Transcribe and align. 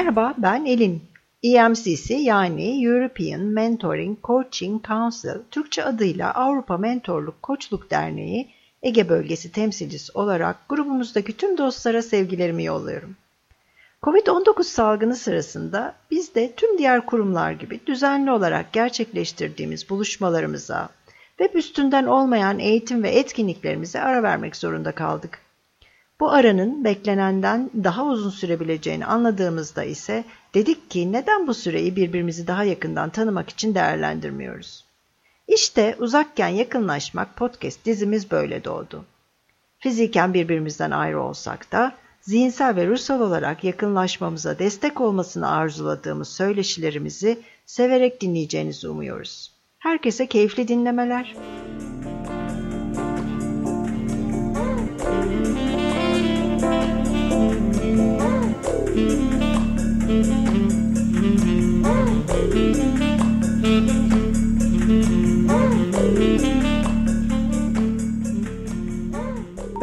Merhaba, 0.00 0.34
ben 0.38 0.64
Elin. 0.64 1.02
EMCC 1.42 2.14
yani 2.14 2.84
European 2.84 3.40
Mentoring 3.40 4.18
Coaching 4.24 4.86
Council, 4.86 5.38
Türkçe 5.50 5.84
adıyla 5.84 6.34
Avrupa 6.34 6.78
Mentorluk 6.78 7.42
Koçluk 7.42 7.90
Derneği, 7.90 8.48
Ege 8.82 9.08
Bölgesi 9.08 9.52
temsilcisi 9.52 10.12
olarak 10.12 10.68
grubumuzdaki 10.68 11.36
tüm 11.36 11.58
dostlara 11.58 12.02
sevgilerimi 12.02 12.64
yolluyorum. 12.64 13.16
Covid-19 14.02 14.62
salgını 14.64 15.16
sırasında 15.16 15.94
biz 16.10 16.34
de 16.34 16.52
tüm 16.56 16.78
diğer 16.78 17.06
kurumlar 17.06 17.52
gibi 17.52 17.80
düzenli 17.86 18.30
olarak 18.30 18.72
gerçekleştirdiğimiz 18.72 19.90
buluşmalarımıza, 19.90 20.88
web 21.38 21.54
üstünden 21.54 22.06
olmayan 22.06 22.58
eğitim 22.58 23.02
ve 23.02 23.10
etkinliklerimize 23.10 24.00
ara 24.00 24.22
vermek 24.22 24.56
zorunda 24.56 24.92
kaldık. 24.92 25.49
Bu 26.20 26.30
aranın 26.32 26.84
beklenenden 26.84 27.70
daha 27.84 28.04
uzun 28.04 28.30
sürebileceğini 28.30 29.06
anladığımızda 29.06 29.84
ise 29.84 30.24
dedik 30.54 30.90
ki 30.90 31.12
neden 31.12 31.46
bu 31.46 31.54
süreyi 31.54 31.96
birbirimizi 31.96 32.46
daha 32.46 32.64
yakından 32.64 33.10
tanımak 33.10 33.50
için 33.50 33.74
değerlendirmiyoruz? 33.74 34.84
İşte 35.48 35.96
uzakken 35.98 36.48
yakınlaşmak 36.48 37.36
podcast 37.36 37.84
dizimiz 37.84 38.30
böyle 38.30 38.64
doğdu. 38.64 39.04
Fiziken 39.78 40.34
birbirimizden 40.34 40.90
ayrı 40.90 41.22
olsak 41.22 41.72
da 41.72 41.92
zihinsel 42.20 42.76
ve 42.76 42.86
ruhsal 42.86 43.20
olarak 43.20 43.64
yakınlaşmamıza 43.64 44.58
destek 44.58 45.00
olmasını 45.00 45.50
arzuladığımız 45.50 46.28
söyleşilerimizi 46.28 47.38
severek 47.66 48.20
dinleyeceğinizi 48.20 48.88
umuyoruz. 48.88 49.52
Herkese 49.78 50.26
keyifli 50.26 50.68
dinlemeler. 50.68 51.36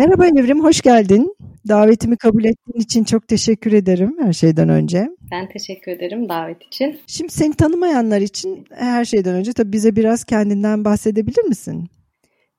Merhaba 0.08 0.28
Evrim, 0.28 0.64
hoş 0.64 0.82
geldin. 0.82 1.36
Davetimi 1.68 2.18
kabul 2.18 2.44
ettiğin 2.44 2.80
için 2.80 3.04
çok 3.04 3.28
teşekkür 3.28 3.74
ederim 3.74 4.18
her 4.20 4.34
şeyden 4.34 4.70
önce. 4.70 5.10
Ben 5.32 5.50
teşekkür 5.50 5.92
ederim 5.92 6.30
davet 6.30 6.64
için. 6.64 7.00
Şimdi 7.08 7.34
seni 7.34 7.54
tanımayanlar 7.54 8.22
için 8.22 8.66
her 8.76 9.06
şeyden 9.06 9.36
önce 9.36 9.54
tabii 9.54 9.72
bize 9.72 9.96
biraz 9.96 10.24
kendinden 10.24 10.86
bahsedebilir 10.86 11.44
misin? 11.44 11.90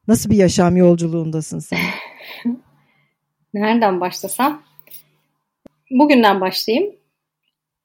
Nasıl 0.09 0.31
bir 0.31 0.37
yaşam 0.37 0.77
yolculuğundasın 0.77 1.59
sen? 1.59 1.79
Nereden 3.55 4.01
başlasam? 4.01 4.63
Bugünden 5.91 6.41
başlayayım. 6.41 6.95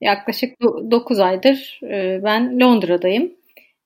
Yaklaşık 0.02 0.62
9 0.62 1.20
aydır 1.20 1.80
e, 1.84 2.22
ben 2.24 2.60
Londra'dayım. 2.60 3.32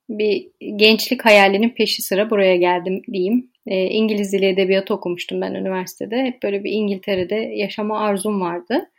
Bir 0.09 0.47
gençlik 0.75 1.25
hayalinin 1.25 1.69
peşi 1.69 2.01
sıra 2.01 2.29
buraya 2.29 2.55
geldim 2.55 3.01
diyeyim. 3.13 3.51
E, 3.67 3.85
İngiliz 3.85 4.33
Dili 4.33 4.45
Edebiyatı 4.45 4.93
okumuştum 4.93 5.41
ben 5.41 5.53
üniversitede. 5.53 6.23
Hep 6.23 6.43
böyle 6.43 6.63
bir 6.63 6.71
İngiltere'de 6.71 7.35
yaşama 7.35 7.99
arzum 7.99 8.41
vardı. 8.41 8.91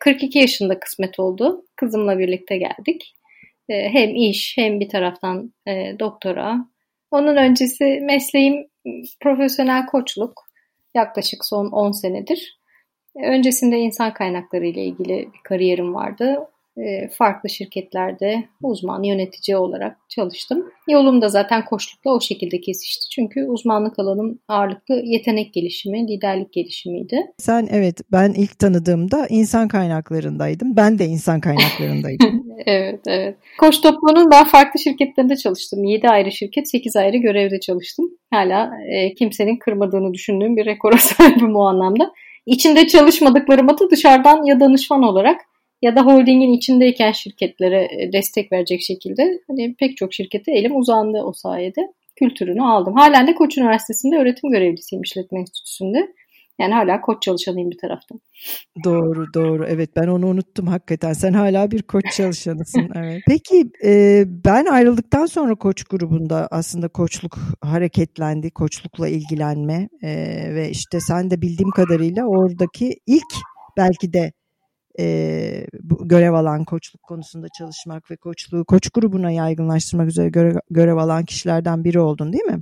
42 0.00 0.38
e, 0.38 0.42
yaşında 0.42 0.80
kısmet 0.80 1.20
oldu. 1.20 1.64
Kızımla 1.76 2.18
birlikte 2.18 2.56
geldik. 2.56 3.14
Hem 3.68 4.14
iş 4.14 4.56
hem 4.56 4.80
bir 4.80 4.88
taraftan 4.88 5.52
doktora. 5.98 6.66
Onun 7.10 7.36
öncesi 7.36 7.84
mesleğim 7.84 8.66
profesyonel 9.20 9.86
koçluk. 9.86 10.32
Yaklaşık 10.94 11.44
son 11.44 11.66
10 11.66 11.90
senedir. 11.92 12.60
Öncesinde 13.24 13.78
insan 13.78 14.14
kaynakları 14.14 14.66
ile 14.66 14.84
ilgili 14.84 15.28
bir 15.32 15.42
kariyerim 15.44 15.94
vardı. 15.94 16.38
Ee, 16.78 17.08
farklı 17.08 17.50
şirketlerde 17.50 18.44
uzman 18.62 19.02
yönetici 19.02 19.56
olarak 19.56 19.96
çalıştım. 20.08 20.70
Yolum 20.88 21.22
da 21.22 21.28
zaten 21.28 21.64
koçlukla 21.64 22.10
o 22.10 22.20
şekilde 22.20 22.60
kesişti. 22.60 23.08
Çünkü 23.14 23.44
uzmanlık 23.44 23.98
alanım 23.98 24.38
ağırlıklı 24.48 25.02
yetenek 25.04 25.54
gelişimi, 25.54 26.08
liderlik 26.08 26.52
gelişimiydi. 26.52 27.16
Sen 27.38 27.68
evet 27.70 28.00
ben 28.12 28.32
ilk 28.32 28.58
tanıdığımda 28.58 29.26
insan 29.28 29.68
kaynaklarındaydım. 29.68 30.76
Ben 30.76 30.98
de 30.98 31.06
insan 31.06 31.40
kaynaklarındaydım. 31.40 32.44
evet 32.66 33.00
evet. 33.06 33.36
Koç 33.60 33.80
toplumunun 33.80 34.30
ben 34.30 34.44
farklı 34.44 34.80
şirketlerinde 34.80 35.36
çalıştım. 35.36 35.84
7 35.84 36.08
ayrı 36.08 36.32
şirket, 36.32 36.70
8 36.70 36.96
ayrı 36.96 37.16
görevde 37.16 37.60
çalıştım. 37.60 38.10
Hala 38.30 38.70
e, 38.92 39.14
kimsenin 39.14 39.56
kırmadığını 39.56 40.14
düşündüğüm 40.14 40.56
bir 40.56 40.66
rekora 40.66 40.98
sahibim 40.98 41.56
o 41.56 41.62
anlamda. 41.62 42.12
İçinde 42.46 42.86
çalışmadıklarıma 42.86 43.78
da 43.78 43.90
dışarıdan 43.90 44.44
ya 44.44 44.60
danışman 44.60 45.02
olarak 45.02 45.40
ya 45.82 45.96
da 45.96 46.06
holdingin 46.06 46.52
içindeyken 46.52 47.12
şirketlere 47.12 47.88
e, 47.98 48.12
destek 48.12 48.52
verecek 48.52 48.80
şekilde 48.82 49.40
hani 49.48 49.74
pek 49.74 49.96
çok 49.96 50.14
şirkete 50.14 50.52
elim 50.52 50.76
uzandı 50.76 51.22
o 51.24 51.32
sayede. 51.32 51.92
Kültürünü 52.16 52.62
aldım. 52.62 52.94
Halen 52.94 53.26
de 53.26 53.34
Koç 53.34 53.58
Üniversitesi'nde 53.58 54.16
öğretim 54.16 54.50
görevlisiyim 54.50 55.02
işletme 55.02 55.40
enstitüsünde. 55.40 56.12
Yani 56.60 56.74
hala 56.74 57.00
koç 57.00 57.22
çalışanıyım 57.22 57.70
bir 57.70 57.78
taraftan. 57.78 58.20
Doğru 58.84 59.26
doğru 59.34 59.66
evet 59.66 59.90
ben 59.96 60.06
onu 60.06 60.26
unuttum 60.26 60.66
hakikaten 60.66 61.12
sen 61.12 61.32
hala 61.32 61.70
bir 61.70 61.82
koç 61.82 62.04
çalışanısın 62.16 62.88
evet. 62.94 63.22
Peki 63.26 63.70
e, 63.84 64.24
ben 64.26 64.66
ayrıldıktan 64.66 65.26
sonra 65.26 65.54
koç 65.54 65.84
grubunda 65.84 66.48
aslında 66.50 66.88
koçluk 66.88 67.38
hareketlendi 67.60 68.50
koçlukla 68.50 69.08
ilgilenme 69.08 69.88
e, 70.02 70.10
ve 70.54 70.70
işte 70.70 71.00
sen 71.00 71.30
de 71.30 71.42
bildiğim 71.42 71.70
kadarıyla 71.70 72.24
oradaki 72.24 73.00
ilk 73.06 73.34
belki 73.76 74.12
de 74.12 74.32
e, 74.98 75.66
bu 75.82 76.08
görev 76.08 76.32
alan 76.32 76.64
koçluk 76.64 77.02
konusunda 77.02 77.46
çalışmak 77.58 78.10
ve 78.10 78.16
koçluğu 78.16 78.64
koç 78.64 78.90
grubuna 78.90 79.30
yaygınlaştırmak 79.30 80.08
üzere 80.08 80.28
görev, 80.28 80.56
görev 80.70 80.96
alan 80.96 81.24
kişilerden 81.24 81.84
biri 81.84 82.00
oldun 82.00 82.32
değil 82.32 82.44
mi? 82.44 82.60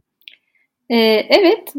E, 0.91 0.97
evet 1.29 1.75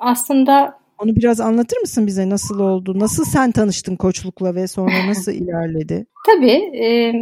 aslında 0.00 0.78
onu 0.98 1.16
biraz 1.16 1.40
anlatır 1.40 1.78
mısın 1.78 2.06
bize 2.06 2.28
nasıl 2.28 2.60
oldu? 2.60 2.98
Nasıl 2.98 3.24
sen 3.24 3.50
tanıştın 3.50 3.96
koçlukla 3.96 4.54
ve 4.54 4.66
sonra 4.66 5.06
nasıl 5.08 5.32
ilerledi? 5.42 6.06
Tabii. 6.26 6.84
E, 6.84 7.12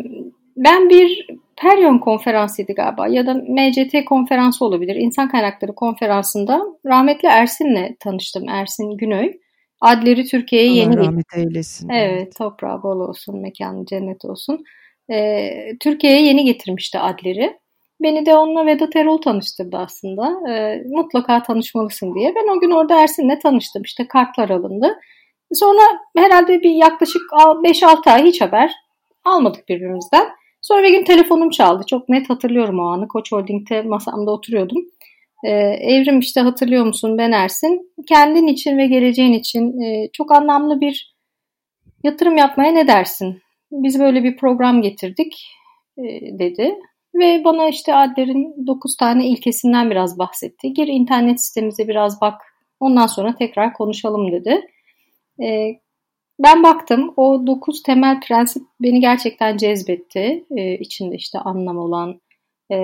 ben 0.56 0.90
bir 0.90 1.26
Peryon 1.56 1.98
konferansıydı 1.98 2.72
galiba 2.72 3.08
ya 3.08 3.26
da 3.26 3.34
MCT 3.34 4.04
konferansı 4.04 4.64
olabilir. 4.64 4.96
İnsan 4.96 5.28
Kaynakları 5.28 5.74
konferansında 5.74 6.62
rahmetli 6.86 7.28
Ersin'le 7.28 7.96
tanıştım. 8.00 8.48
Ersin 8.48 8.96
Günöy. 8.96 9.32
Adleri 9.82 10.24
Türkiye'ye 10.24 10.74
yeni 10.74 10.96
rahmet 10.96 11.26
eylesin. 11.36 11.88
Evet, 11.88 12.36
toprağı 12.38 12.82
bol 12.82 13.00
olsun, 13.00 13.40
mekanı 13.40 13.86
cennet 13.86 14.24
olsun. 14.24 14.64
Ee, 15.12 15.50
Türkiye'ye 15.80 16.22
yeni 16.22 16.44
getirmişti 16.44 16.98
Adler'i. 16.98 17.58
Beni 18.02 18.26
de 18.26 18.36
onunla 18.36 18.66
Vedat 18.66 18.96
Erol 18.96 19.18
tanıştırdı 19.18 19.76
aslında. 19.76 20.50
Ee, 20.50 20.82
mutlaka 20.86 21.42
tanışmalısın 21.42 22.14
diye. 22.14 22.34
Ben 22.34 22.56
o 22.56 22.60
gün 22.60 22.70
orada 22.70 23.02
Ersin'le 23.02 23.38
tanıştım. 23.42 23.82
İşte 23.82 24.08
kartlar 24.08 24.50
alındı. 24.50 24.98
Sonra 25.52 25.82
herhalde 26.16 26.62
bir 26.62 26.70
yaklaşık 26.70 27.22
5-6 27.64 28.10
ay 28.10 28.24
hiç 28.24 28.40
haber 28.40 28.72
almadık 29.24 29.68
birbirimizden. 29.68 30.28
Sonra 30.60 30.82
bir 30.82 30.90
gün 30.90 31.04
telefonum 31.04 31.50
çaldı. 31.50 31.84
Çok 31.86 32.08
net 32.08 32.30
hatırlıyorum 32.30 32.78
o 32.80 32.82
anı. 32.82 33.08
Koç 33.08 33.32
Holding'de 33.32 33.82
masamda 33.82 34.30
oturuyordum. 34.30 34.78
Ee, 35.42 35.50
Evrim 35.80 36.18
işte 36.18 36.40
hatırlıyor 36.40 36.84
musun 36.84 37.18
ben 37.18 37.32
Ersin. 37.32 37.92
Kendin 38.08 38.46
için 38.46 38.78
ve 38.78 38.86
geleceğin 38.86 39.32
için 39.32 39.80
e, 39.80 40.08
çok 40.12 40.32
anlamlı 40.32 40.80
bir 40.80 41.14
yatırım 42.04 42.36
yapmaya 42.36 42.72
ne 42.72 42.88
dersin? 42.88 43.42
Biz 43.72 44.00
böyle 44.00 44.24
bir 44.24 44.36
program 44.36 44.82
getirdik 44.82 45.46
e, 45.98 46.02
dedi. 46.38 46.74
Ve 47.14 47.44
bana 47.44 47.68
işte 47.68 47.94
Adler'in 47.94 48.66
9 48.66 48.96
tane 48.96 49.28
ilkesinden 49.28 49.90
biraz 49.90 50.18
bahsetti. 50.18 50.72
Gir 50.72 50.86
internet 50.86 51.40
sitemize 51.40 51.88
biraz 51.88 52.20
bak. 52.20 52.40
Ondan 52.80 53.06
sonra 53.06 53.34
tekrar 53.34 53.72
konuşalım 53.72 54.32
dedi. 54.32 54.66
E, 55.42 55.80
ben 56.38 56.62
baktım. 56.62 57.14
O 57.16 57.46
9 57.46 57.82
temel 57.82 58.20
prensip 58.20 58.62
beni 58.80 59.00
gerçekten 59.00 59.56
cezbetti. 59.56 60.44
E, 60.56 60.78
içinde 60.78 61.16
işte 61.16 61.38
anlam 61.38 61.78
olan, 61.78 62.20
e, 62.72 62.76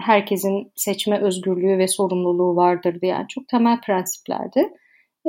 herkesin 0.00 0.72
seçme 0.76 1.20
özgürlüğü 1.20 1.78
ve 1.78 1.88
sorumluluğu 1.88 2.56
vardır 2.56 3.00
diyen 3.00 3.26
çok 3.26 3.48
temel 3.48 3.80
prensiplerdi. 3.80 4.60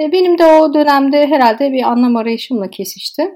E, 0.02 0.12
benim 0.12 0.38
de 0.38 0.46
o 0.46 0.74
dönemde 0.74 1.28
herhalde 1.28 1.72
bir 1.72 1.84
anlam 1.84 2.16
arayışımla 2.16 2.70
kesişti. 2.70 3.32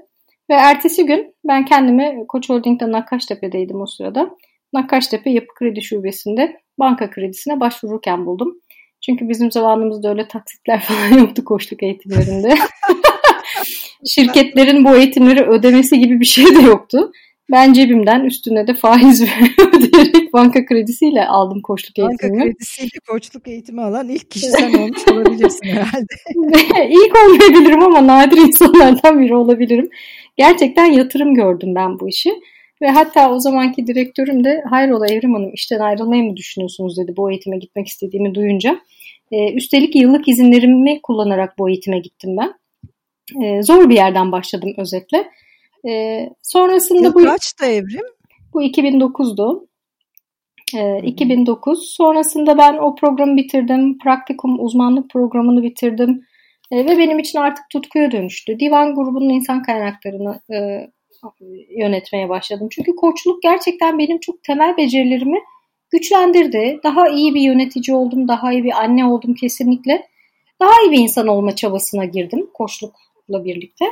Ve 0.50 0.54
ertesi 0.54 1.06
gün 1.06 1.34
ben 1.44 1.64
kendimi 1.64 2.26
Koç 2.28 2.48
Holding'de 2.48 2.92
Nakkaştepe'deydim 2.92 3.80
o 3.80 3.86
sırada. 3.86 4.30
Nakkaştepe 4.72 5.30
Yapı 5.30 5.54
Kredi 5.54 5.82
Şubesi'nde 5.82 6.60
banka 6.78 7.10
kredisine 7.10 7.60
başvururken 7.60 8.26
buldum. 8.26 8.60
Çünkü 9.00 9.28
bizim 9.28 9.52
zamanımızda 9.52 10.10
öyle 10.10 10.28
taksitler 10.28 10.80
falan 10.84 11.18
yoktu 11.18 11.44
koçluk 11.44 11.82
eğitimlerinde. 11.82 12.54
Şirketlerin 14.06 14.84
bu 14.84 14.96
eğitimleri 14.96 15.42
ödemesi 15.42 15.98
gibi 15.98 16.20
bir 16.20 16.24
şey 16.24 16.46
de 16.46 16.60
yoktu. 16.60 17.12
Ben 17.50 17.72
cebimden 17.72 18.24
üstüne 18.24 18.66
de 18.66 18.74
faiz 18.74 19.22
ödeyerek 19.74 20.32
banka 20.32 20.66
kredisiyle 20.66 21.26
aldım 21.26 21.60
koçluk 21.60 21.98
eğitimini. 21.98 22.40
Banka 22.40 22.44
kredisiyle 22.44 23.00
koçluk 23.08 23.48
eğitimi 23.48 23.82
alan 23.82 24.08
ilk 24.08 24.30
kişi 24.30 24.46
sen 24.46 24.74
olmuş 24.74 25.08
olabilirsin 25.08 25.66
herhalde. 25.66 26.14
İlk 26.88 27.16
olmayabilirim 27.24 27.82
ama 27.82 28.06
nadir 28.06 28.36
insanlardan 28.36 29.20
biri 29.20 29.34
olabilirim. 29.34 29.88
gerçekten 30.36 30.84
yatırım 30.84 31.34
gördüm 31.34 31.74
ben 31.74 32.00
bu 32.00 32.08
işi. 32.08 32.30
Ve 32.82 32.88
hatta 32.88 33.32
o 33.32 33.38
zamanki 33.38 33.86
direktörüm 33.86 34.44
de 34.44 34.62
hayrola 34.70 35.06
Evrim 35.06 35.34
Hanım 35.34 35.54
işten 35.54 35.80
ayrılmayı 35.80 36.24
mı 36.24 36.36
düşünüyorsunuz 36.36 36.98
dedi 36.98 37.14
bu 37.16 37.30
eğitime 37.30 37.58
gitmek 37.58 37.88
istediğimi 37.88 38.34
duyunca. 38.34 38.80
E, 39.32 39.52
üstelik 39.52 39.96
yıllık 39.96 40.28
izinlerimi 40.28 41.02
kullanarak 41.02 41.58
bu 41.58 41.68
eğitime 41.68 41.98
gittim 41.98 42.36
ben. 42.36 42.54
E, 43.44 43.62
zor 43.62 43.90
bir 43.90 43.94
yerden 43.94 44.32
başladım 44.32 44.74
özetle. 44.76 45.30
E, 45.88 46.26
sonrasında 46.42 47.02
Yıl 47.02 47.14
bu... 47.14 47.24
kaçtı 47.24 47.64
Evrim? 47.64 48.06
Bu 48.52 48.62
2009'du. 48.62 49.68
E, 50.76 50.98
2009. 51.02 51.94
Sonrasında 51.96 52.58
ben 52.58 52.76
o 52.76 52.94
programı 52.94 53.36
bitirdim. 53.36 53.98
Praktikum 53.98 54.64
uzmanlık 54.64 55.10
programını 55.10 55.62
bitirdim. 55.62 56.26
E, 56.70 56.76
ve 56.76 56.98
benim 56.98 57.18
için 57.18 57.38
artık 57.38 57.64
tutkuya 57.70 58.10
dönüştü. 58.10 58.60
Divan 58.60 58.94
grubunun 58.94 59.28
insan 59.28 59.62
kaynaklarını 59.62 60.40
e, 60.52 60.86
yönetmeye 61.76 62.28
başladım. 62.28 62.68
Çünkü 62.70 62.96
koçluk 62.96 63.42
gerçekten 63.42 63.98
benim 63.98 64.20
çok 64.20 64.42
temel 64.42 64.76
becerilerimi 64.76 65.38
güçlendirdi. 65.90 66.80
Daha 66.84 67.08
iyi 67.08 67.34
bir 67.34 67.40
yönetici 67.40 67.96
oldum, 67.96 68.28
daha 68.28 68.52
iyi 68.52 68.64
bir 68.64 68.72
anne 68.72 69.06
oldum 69.06 69.34
kesinlikle. 69.34 70.06
Daha 70.60 70.82
iyi 70.82 70.90
bir 70.92 70.98
insan 70.98 71.26
olma 71.26 71.56
çabasına 71.56 72.04
girdim 72.04 72.50
koçlukla 72.54 73.44
birlikte. 73.44 73.84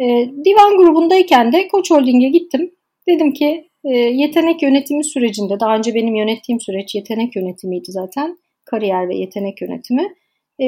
E, 0.00 0.04
divan 0.44 0.76
grubundayken 0.76 1.52
de 1.52 1.68
Koç 1.68 1.90
Holding'e 1.90 2.28
gittim. 2.28 2.70
Dedim 3.08 3.32
ki 3.32 3.68
e, 3.84 3.88
yetenek 3.96 4.62
yönetimi 4.62 5.04
sürecinde, 5.04 5.60
daha 5.60 5.76
önce 5.76 5.94
benim 5.94 6.14
yönettiğim 6.14 6.60
süreç 6.60 6.94
yetenek 6.94 7.36
yönetimiydi 7.36 7.92
zaten. 7.92 8.38
Kariyer 8.64 9.08
ve 9.08 9.16
yetenek 9.16 9.62
yönetimi. 9.62 10.14
E, 10.58 10.64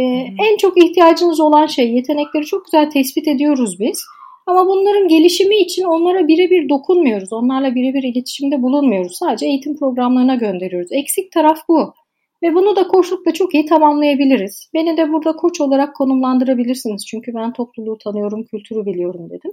En 0.50 0.56
çok 0.56 0.84
ihtiyacınız 0.84 1.40
olan 1.40 1.66
şey 1.66 1.92
yetenekleri 1.92 2.44
çok 2.44 2.64
güzel 2.64 2.90
tespit 2.90 3.28
ediyoruz 3.28 3.80
biz. 3.80 4.02
Ama 4.46 4.66
bunların 4.66 5.08
gelişimi 5.08 5.56
için 5.56 5.84
onlara 5.84 6.28
birebir 6.28 6.68
dokunmuyoruz. 6.68 7.32
Onlarla 7.32 7.74
birebir 7.74 8.02
iletişimde 8.02 8.62
bulunmuyoruz. 8.62 9.16
Sadece 9.16 9.46
eğitim 9.46 9.78
programlarına 9.78 10.34
gönderiyoruz. 10.34 10.92
Eksik 10.92 11.32
taraf 11.32 11.58
bu. 11.68 11.94
Ve 12.42 12.54
bunu 12.54 12.76
da 12.76 12.88
koçlukla 12.88 13.32
çok 13.32 13.54
iyi 13.54 13.66
tamamlayabiliriz. 13.66 14.70
Beni 14.74 14.96
de 14.96 15.12
burada 15.12 15.32
koç 15.32 15.60
olarak 15.60 15.96
konumlandırabilirsiniz. 15.96 17.06
Çünkü 17.06 17.34
ben 17.34 17.52
topluluğu 17.52 17.98
tanıyorum, 17.98 18.44
kültürü 18.44 18.86
biliyorum 18.86 19.30
dedim. 19.30 19.52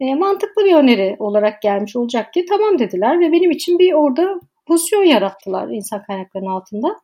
E, 0.00 0.14
mantıklı 0.14 0.64
bir 0.64 0.74
öneri 0.74 1.16
olarak 1.18 1.62
gelmiş 1.62 1.96
olacak 1.96 2.32
ki 2.32 2.44
tamam 2.48 2.78
dediler 2.78 3.20
ve 3.20 3.32
benim 3.32 3.50
için 3.50 3.78
bir 3.78 3.92
orada 3.92 4.40
pozisyon 4.66 5.04
yarattılar 5.04 5.68
insan 5.68 6.02
kaynaklarının 6.02 6.50
altında. 6.50 6.96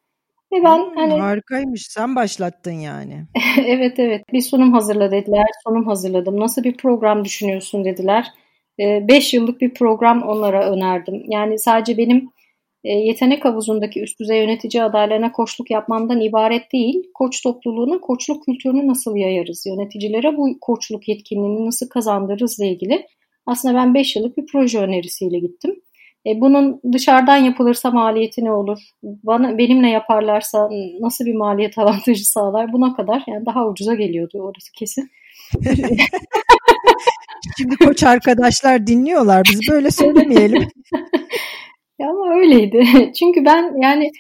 Ve 0.53 0.65
ben 0.65 0.79
hmm, 0.79 0.97
hani 0.97 1.21
harikaymış. 1.21 1.87
Sen 1.87 2.17
başlattın 2.17 2.73
yani. 2.73 3.25
evet 3.67 3.99
evet. 3.99 4.25
Bir 4.33 4.41
sunum 4.41 4.73
hazırla 4.73 5.11
dediler. 5.11 5.47
Sunum 5.67 5.87
hazırladım. 5.87 6.41
Nasıl 6.41 6.65
bir 6.65 6.77
program 6.77 7.25
düşünüyorsun 7.25 7.85
dediler. 7.85 8.27
5 8.79 9.35
yıllık 9.35 9.61
bir 9.61 9.75
program 9.75 10.23
onlara 10.23 10.71
önerdim. 10.71 11.25
Yani 11.29 11.59
sadece 11.59 11.99
benim 11.99 12.19
e, 12.19 12.34
yetenek 12.85 13.45
havuzundaki 13.45 14.03
üst 14.03 14.21
düzey 14.21 14.39
yönetici 14.39 14.83
adaylarına 14.83 15.33
koçluk 15.33 15.71
yapmamdan 15.71 16.21
ibaret 16.21 16.73
değil. 16.73 17.11
Koç 17.15 17.43
topluluğuna 17.43 18.01
koçluk 18.01 18.45
kültürünü 18.45 18.87
nasıl 18.87 19.17
yayarız? 19.17 19.67
Yöneticilere 19.67 20.37
bu 20.37 20.59
koçluk 20.61 21.09
yetkinliğini 21.09 21.67
nasıl 21.67 21.89
kazandırırızla 21.89 22.65
ilgili. 22.65 23.07
Aslında 23.47 23.75
ben 23.75 23.95
5 23.95 24.17
yıllık 24.17 24.37
bir 24.37 24.47
proje 24.47 24.79
önerisiyle 24.79 25.39
gittim. 25.39 25.81
E, 26.27 26.41
bunun 26.41 26.81
dışarıdan 26.93 27.37
yapılırsa 27.37 27.91
maliyeti 27.91 28.45
ne 28.45 28.53
olur? 28.53 28.79
Bana 29.03 29.59
benimle 29.59 29.89
yaparlarsa 29.89 30.69
nasıl 31.01 31.25
bir 31.25 31.35
maliyet 31.35 31.79
avantajı 31.83 32.25
sağlar? 32.25 32.73
Buna 32.73 32.97
kadar 32.97 33.23
yani 33.27 33.47
daha 33.47 33.69
ucuza 33.69 33.95
geliyordu 33.95 34.39
orası 34.39 34.73
kesin. 34.73 35.11
Şimdi 37.57 37.77
koç 37.77 38.03
arkadaşlar 38.03 38.87
dinliyorlar. 38.87 39.43
Biz 39.53 39.61
böyle 39.71 39.91
söylemeyelim. 39.91 40.69
ya 42.05 42.11
ama 42.11 42.35
öyleydi. 42.35 42.85
Çünkü 43.19 43.45
ben 43.45 43.83
yani 43.83 44.11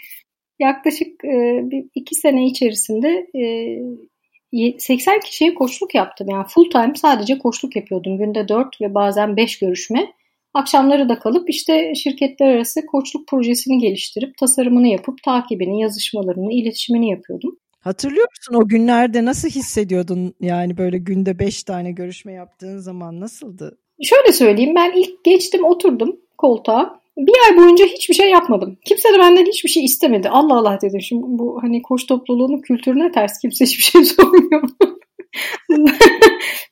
yaklaşık 0.58 1.24
e, 1.24 1.60
bir 1.70 1.84
iki 1.94 2.14
sene 2.14 2.46
içerisinde 2.46 3.26
e, 3.34 4.78
80 4.78 5.20
kişiye 5.20 5.54
koçluk 5.54 5.94
yaptım. 5.94 6.26
Yani 6.30 6.46
full 6.48 6.70
time 6.70 6.92
sadece 6.96 7.38
koçluk 7.38 7.76
yapıyordum. 7.76 8.18
Günde 8.18 8.48
4 8.48 8.80
ve 8.80 8.94
bazen 8.94 9.36
5 9.36 9.58
görüşme. 9.58 10.12
Akşamları 10.54 11.08
da 11.08 11.18
kalıp 11.18 11.50
işte 11.50 11.94
şirketler 11.94 12.46
arası 12.46 12.86
koçluk 12.86 13.28
projesini 13.28 13.78
geliştirip 13.78 14.38
tasarımını 14.38 14.88
yapıp 14.88 15.22
takibini, 15.22 15.80
yazışmalarını, 15.80 16.52
iletişimini 16.52 17.10
yapıyordum. 17.10 17.58
Hatırlıyor 17.80 18.26
musun 18.30 18.64
o 18.64 18.68
günlerde 18.68 19.24
nasıl 19.24 19.48
hissediyordun 19.48 20.34
yani 20.40 20.76
böyle 20.76 20.98
günde 20.98 21.38
beş 21.38 21.62
tane 21.62 21.92
görüşme 21.92 22.32
yaptığın 22.32 22.78
zaman 22.78 23.20
nasıldı? 23.20 23.78
Şöyle 24.02 24.32
söyleyeyim 24.32 24.74
ben 24.74 24.92
ilk 24.92 25.24
geçtim 25.24 25.64
oturdum 25.64 26.16
koltuğa. 26.38 27.00
Bir 27.16 27.34
ay 27.48 27.56
boyunca 27.56 27.86
hiçbir 27.86 28.14
şey 28.14 28.30
yapmadım. 28.30 28.78
Kimse 28.84 29.14
de 29.14 29.18
benden 29.18 29.46
hiçbir 29.46 29.68
şey 29.68 29.84
istemedi. 29.84 30.28
Allah 30.28 30.58
Allah 30.58 30.78
dedim. 30.82 31.00
Şimdi 31.00 31.22
bu 31.26 31.58
hani 31.62 31.82
koç 31.82 32.06
topluluğunun 32.06 32.58
kültürüne 32.58 33.12
ters 33.12 33.38
kimse 33.38 33.64
hiçbir 33.66 33.82
şey 33.82 34.04
sormuyor. 34.04 34.62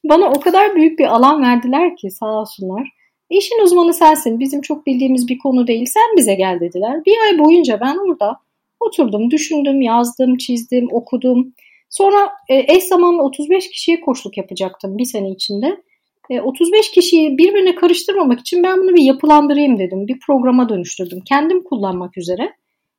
Bana 0.05 0.31
o 0.31 0.41
kadar 0.41 0.77
büyük 0.77 0.99
bir 0.99 1.05
alan 1.05 1.43
verdiler 1.43 1.97
ki 1.97 2.11
sağ 2.11 2.41
olsunlar. 2.41 2.89
İşin 3.31 3.65
uzmanı 3.65 3.95
sensin. 3.95 4.41
Bizim 4.41 4.61
çok 4.61 4.87
bildiğimiz 4.87 5.29
bir 5.29 5.39
konu 5.39 5.67
değil. 5.67 5.87
Sen 5.87 6.17
bize 6.17 6.35
gel 6.35 6.61
dediler. 6.61 7.05
Bir 7.07 7.17
ay 7.19 7.39
boyunca 7.39 7.81
ben 7.81 7.97
orada 7.97 8.39
oturdum, 8.81 9.31
düşündüm, 9.31 9.81
yazdım, 9.81 10.37
çizdim, 10.37 10.89
okudum. 10.91 11.55
Sonra 11.91 12.33
e, 12.49 12.75
eş 12.75 12.85
zamanlı 12.85 13.23
35 13.23 13.71
kişiye 13.71 14.01
koçluk 14.01 14.37
yapacaktım 14.37 14.99
bir 14.99 15.05
sene 15.05 15.31
içinde. 15.31 15.83
E, 16.31 16.41
35 16.41 16.91
kişiyi 16.91 17.39
birbirine 17.39 17.75
karıştırmamak 17.75 18.41
için 18.41 18.63
ben 18.63 18.79
bunu 18.79 18.95
bir 18.95 19.03
yapılandırayım 19.03 19.79
dedim. 19.79 20.09
Bir 20.09 20.19
programa 20.19 20.69
dönüştürdüm. 20.69 21.21
Kendim 21.29 21.63
kullanmak 21.63 22.19
üzere. 22.19 22.53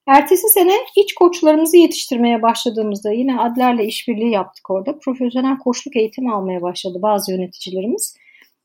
Ertesi 0.07 0.47
sene 0.47 0.73
iç 0.97 1.13
koçlarımızı 1.13 1.77
yetiştirmeye 1.77 2.41
başladığımızda 2.41 3.11
yine 3.11 3.39
Adler'le 3.39 3.85
işbirliği 3.87 4.31
yaptık 4.31 4.69
orada. 4.69 4.99
Profesyonel 4.99 5.57
koçluk 5.57 5.95
eğitimi 5.95 6.33
almaya 6.33 6.61
başladı 6.61 6.99
bazı 7.01 7.31
yöneticilerimiz. 7.31 8.17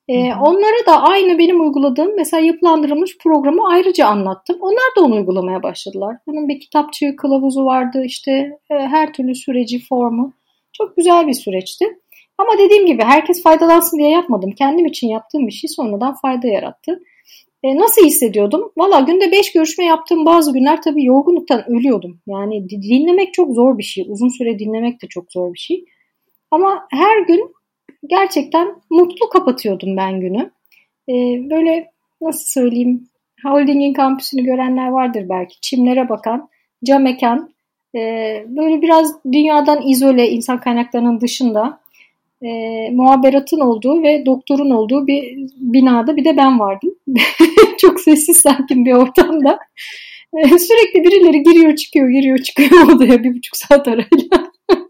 Ee, 0.09 0.35
onlara 0.35 0.87
da 0.87 1.03
aynı 1.03 1.39
benim 1.39 1.61
uyguladığım 1.61 2.17
mesela 2.17 2.47
yapılandırılmış 2.47 3.19
programı 3.19 3.69
ayrıca 3.69 4.07
anlattım. 4.07 4.57
Onlar 4.61 4.97
da 4.97 5.01
onu 5.01 5.15
uygulamaya 5.15 5.63
başladılar. 5.63 6.17
Bunun 6.27 6.49
bir 6.49 6.61
kitapçığı, 6.61 7.17
kılavuzu 7.17 7.65
vardı 7.65 8.03
işte 8.05 8.33
e, 8.71 8.75
her 8.75 9.13
türlü 9.13 9.35
süreci, 9.35 9.81
formu. 9.89 10.33
Çok 10.73 10.97
güzel 10.97 11.27
bir 11.27 11.35
süreçti. 11.35 11.85
Ama 12.39 12.59
dediğim 12.59 12.87
gibi 12.87 13.03
herkes 13.03 13.43
faydalansın 13.43 13.99
diye 13.99 14.11
yapmadım. 14.11 14.51
Kendim 14.51 14.87
için 14.87 15.09
yaptığım 15.09 15.47
bir 15.47 15.53
şey 15.53 15.69
sonradan 15.69 16.15
fayda 16.15 16.47
yarattı. 16.47 17.01
E, 17.63 17.77
nasıl 17.77 18.07
hissediyordum? 18.07 18.73
Valla 18.77 19.01
günde 19.01 19.33
5 19.33 19.53
görüşme 19.53 19.85
yaptığım 19.85 20.27
bazı 20.27 20.53
günler 20.53 20.83
tabii 20.83 21.05
yorgunluktan 21.05 21.71
ölüyordum. 21.71 22.21
Yani 22.27 22.71
dinlemek 22.71 23.35
çok 23.35 23.55
zor 23.55 23.79
bir 23.79 23.83
şey. 23.83 24.07
Uzun 24.09 24.29
süre 24.29 24.59
dinlemek 24.59 25.03
de 25.03 25.07
çok 25.07 25.33
zor 25.33 25.53
bir 25.55 25.59
şey. 25.59 25.85
Ama 26.51 26.87
her 26.91 27.21
gün 27.21 27.53
gerçekten 28.07 28.75
mutlu 28.91 29.29
kapatıyordum 29.29 29.97
ben 29.97 30.21
günü. 30.21 30.51
Ee, 31.09 31.51
böyle 31.51 31.91
nasıl 32.21 32.47
söyleyeyim 32.61 33.09
Holding'in 33.45 33.93
kampüsünü 33.93 34.45
görenler 34.45 34.89
vardır 34.89 35.27
belki. 35.29 35.61
Çimlere 35.61 36.09
bakan, 36.09 36.49
cam 36.85 37.03
mekan, 37.03 37.51
e, 37.95 38.01
böyle 38.47 38.83
biraz 38.83 39.25
dünyadan 39.33 39.89
izole 39.89 40.31
insan 40.31 40.61
kaynaklarının 40.61 41.21
dışında 41.21 41.81
e, 42.43 42.49
muhaberatın 42.91 43.61
olduğu 43.61 44.03
ve 44.03 44.27
doktorun 44.27 44.71
olduğu 44.71 45.07
bir 45.07 45.37
binada 45.57 46.17
bir 46.17 46.25
de 46.25 46.37
ben 46.37 46.61
vardım. 46.61 46.95
Çok 47.79 48.01
sessiz 48.01 48.37
sakin 48.37 48.85
bir 48.85 48.93
ortamda. 48.93 49.59
E, 50.37 50.59
sürekli 50.59 51.03
birileri 51.03 51.43
giriyor 51.43 51.77
çıkıyor 51.77 52.09
giriyor 52.09 52.39
çıkıyor 52.39 52.89
odaya 52.95 53.25
bir 53.25 53.35
buçuk 53.35 53.57
saat 53.57 53.89
arayla. 53.89 54.51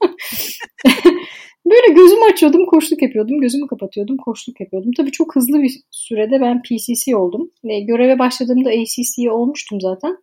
Böyle 1.66 1.92
gözümü 1.94 2.24
açıyordum, 2.32 2.66
koşluk 2.66 3.02
yapıyordum. 3.02 3.40
Gözümü 3.40 3.66
kapatıyordum, 3.66 4.16
koşluk 4.16 4.60
yapıyordum. 4.60 4.92
Tabii 4.96 5.10
çok 5.10 5.36
hızlı 5.36 5.62
bir 5.62 5.80
sürede 5.90 6.40
ben 6.40 6.62
PCC 6.62 7.16
oldum. 7.16 7.50
E, 7.64 7.80
göreve 7.80 8.18
başladığımda 8.18 8.70
ACC 8.70 9.30
olmuştum 9.30 9.80
zaten. 9.80 10.16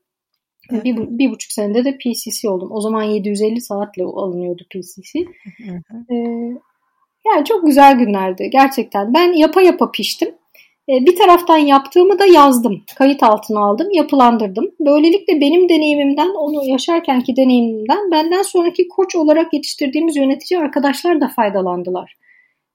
bir, 0.71 0.95
bir 0.97 1.31
buçuk 1.31 1.51
senede 1.51 1.85
de 1.85 1.97
PCC 1.97 2.49
oldum. 2.49 2.69
O 2.71 2.81
zaman 2.81 3.03
750 3.03 3.61
saatle 3.61 4.03
alınıyordu 4.03 4.63
PCC. 4.69 5.19
ee, 6.11 6.57
yani 7.27 7.45
çok 7.45 7.65
güzel 7.65 7.97
günlerdi 7.97 8.49
gerçekten. 8.49 9.13
Ben 9.13 9.33
yapa 9.33 9.61
yapa 9.61 9.91
piştim. 9.91 10.29
E, 10.89 11.05
bir 11.05 11.15
taraftan 11.15 11.57
yaptığımı 11.57 12.19
da 12.19 12.25
yazdım. 12.25 12.83
Kayıt 12.95 13.23
altına 13.23 13.59
aldım, 13.59 13.87
yapılandırdım. 13.91 14.71
Böylelikle 14.79 15.41
benim 15.41 15.69
deneyimimden, 15.69 16.29
onu 16.29 16.69
yaşarkenki 16.69 17.35
deneyimimden 17.35 18.11
benden 18.11 18.41
sonraki 18.41 18.87
koç 18.87 19.15
olarak 19.15 19.53
yetiştirdiğimiz 19.53 20.15
yönetici 20.15 20.59
arkadaşlar 20.59 21.21
da 21.21 21.27
faydalandılar. 21.27 22.15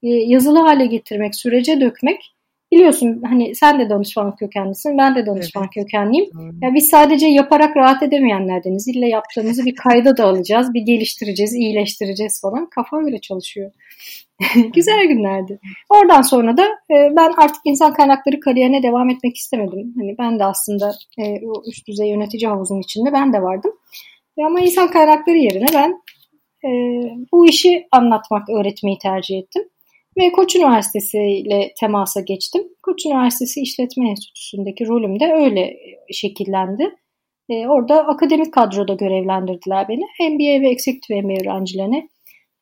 E, 0.03 0.09
yazılı 0.09 0.59
hale 0.59 0.87
getirmek, 0.87 1.37
sürece 1.37 1.81
dökmek 1.81 2.35
biliyorsun 2.73 3.23
hani 3.27 3.55
sen 3.55 3.81
de 3.81 3.91
danışmanlık 3.91 4.39
kökenlisin, 4.39 4.99
ben 4.99 5.15
de 5.15 5.27
danışmanlık 5.27 5.77
evet. 5.77 5.87
kökenliyim. 5.87 6.31
Ya 6.63 6.75
biz 6.75 6.89
sadece 6.89 7.27
yaparak 7.27 7.77
rahat 7.77 8.03
edemeyenlerdeniz. 8.03 8.89
İlle 8.89 9.09
yaptığımızı 9.09 9.65
bir 9.65 9.75
kayda 9.75 10.17
da 10.17 10.25
alacağız, 10.25 10.75
bir 10.75 10.83
geliştireceğiz, 10.83 11.55
iyileştireceğiz 11.55 12.41
falan. 12.41 12.71
Kafa 12.71 12.97
öyle 13.05 13.21
çalışıyor. 13.21 13.71
Güzel 14.75 15.05
günlerdi. 15.07 15.61
Oradan 15.91 16.23
sonra 16.23 16.57
da 16.57 16.65
e, 16.65 17.17
ben 17.17 17.33
artık 17.37 17.61
insan 17.65 17.95
kaynakları 17.95 18.41
kariyerine 18.41 18.83
devam 18.83 19.11
etmek 19.11 19.37
istemedim. 19.37 19.95
Hani 19.99 20.19
ben 20.19 20.39
de 20.39 20.45
aslında 20.45 20.93
e, 21.19 21.47
o 21.47 21.63
üst 21.67 21.89
düzey 21.89 22.09
yönetici 22.09 22.49
havuzun 22.49 22.81
içinde 22.81 23.13
ben 23.13 23.33
de 23.33 23.43
vardım. 23.43 23.73
E, 24.39 24.45
ama 24.45 24.61
insan 24.61 24.91
kaynakları 24.91 25.37
yerine 25.37 25.67
ben 25.75 26.03
e, 26.65 26.71
bu 27.33 27.47
işi 27.47 27.87
anlatmak, 27.93 28.49
öğretmeyi 28.51 28.99
tercih 28.99 29.39
ettim. 29.39 29.63
Ve 30.19 30.33
Koç 30.33 30.57
Üniversitesi 30.57 31.19
ile 31.19 31.73
temasa 31.81 32.21
geçtim. 32.21 32.63
Koç 32.83 33.07
Üniversitesi 33.07 33.61
İşletme 33.61 34.11
Enstitüsü'ndeki 34.11 34.87
rolüm 34.89 35.21
de 35.21 35.33
öyle 35.33 35.77
şekillendi. 36.13 36.95
E, 37.49 37.67
orada 37.67 38.07
akademik 38.07 38.55
kadroda 38.55 38.95
görevlendirdiler 38.95 39.89
beni. 39.89 40.31
MBA 40.31 40.63
ve 40.63 40.71
Executive 40.71 41.23
MBA 41.23 41.51
öğrencilerine 41.51 42.09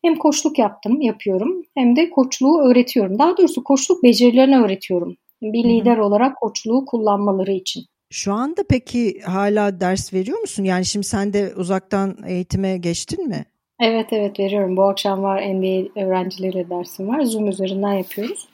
hem 0.03 0.17
koçluk 0.17 0.59
yaptım, 0.59 1.01
yapıyorum 1.01 1.63
hem 1.75 1.97
de 1.97 2.11
koçluğu 2.11 2.61
öğretiyorum. 2.61 3.19
Daha 3.19 3.37
doğrusu 3.37 3.65
koçluk 3.65 4.03
becerilerini 4.03 4.59
öğretiyorum. 4.59 5.17
Bir 5.43 5.65
lider 5.65 5.97
Hı-hı. 5.97 6.05
olarak 6.05 6.37
koçluğu 6.37 6.85
kullanmaları 6.87 7.53
için. 7.53 7.85
Şu 8.11 8.33
anda 8.33 8.63
peki 8.71 9.21
hala 9.21 9.81
ders 9.81 10.15
veriyor 10.15 10.39
musun? 10.39 10.65
Yani 10.65 10.85
şimdi 10.85 11.07
sen 11.07 11.33
de 11.33 11.53
uzaktan 11.57 12.17
eğitime 12.27 12.79
geçtin 12.79 13.29
mi? 13.29 13.45
Evet 13.81 14.07
evet 14.13 14.41
veriyorum. 14.41 14.77
Bu 14.77 14.83
akşam 14.83 15.23
var 15.23 15.43
MBA 15.43 16.01
öğrencileriyle 16.01 16.71
dersim 16.71 17.09
var. 17.09 17.23
Zoom 17.23 17.49
üzerinden 17.49 17.93
yapıyoruz. 17.93 18.49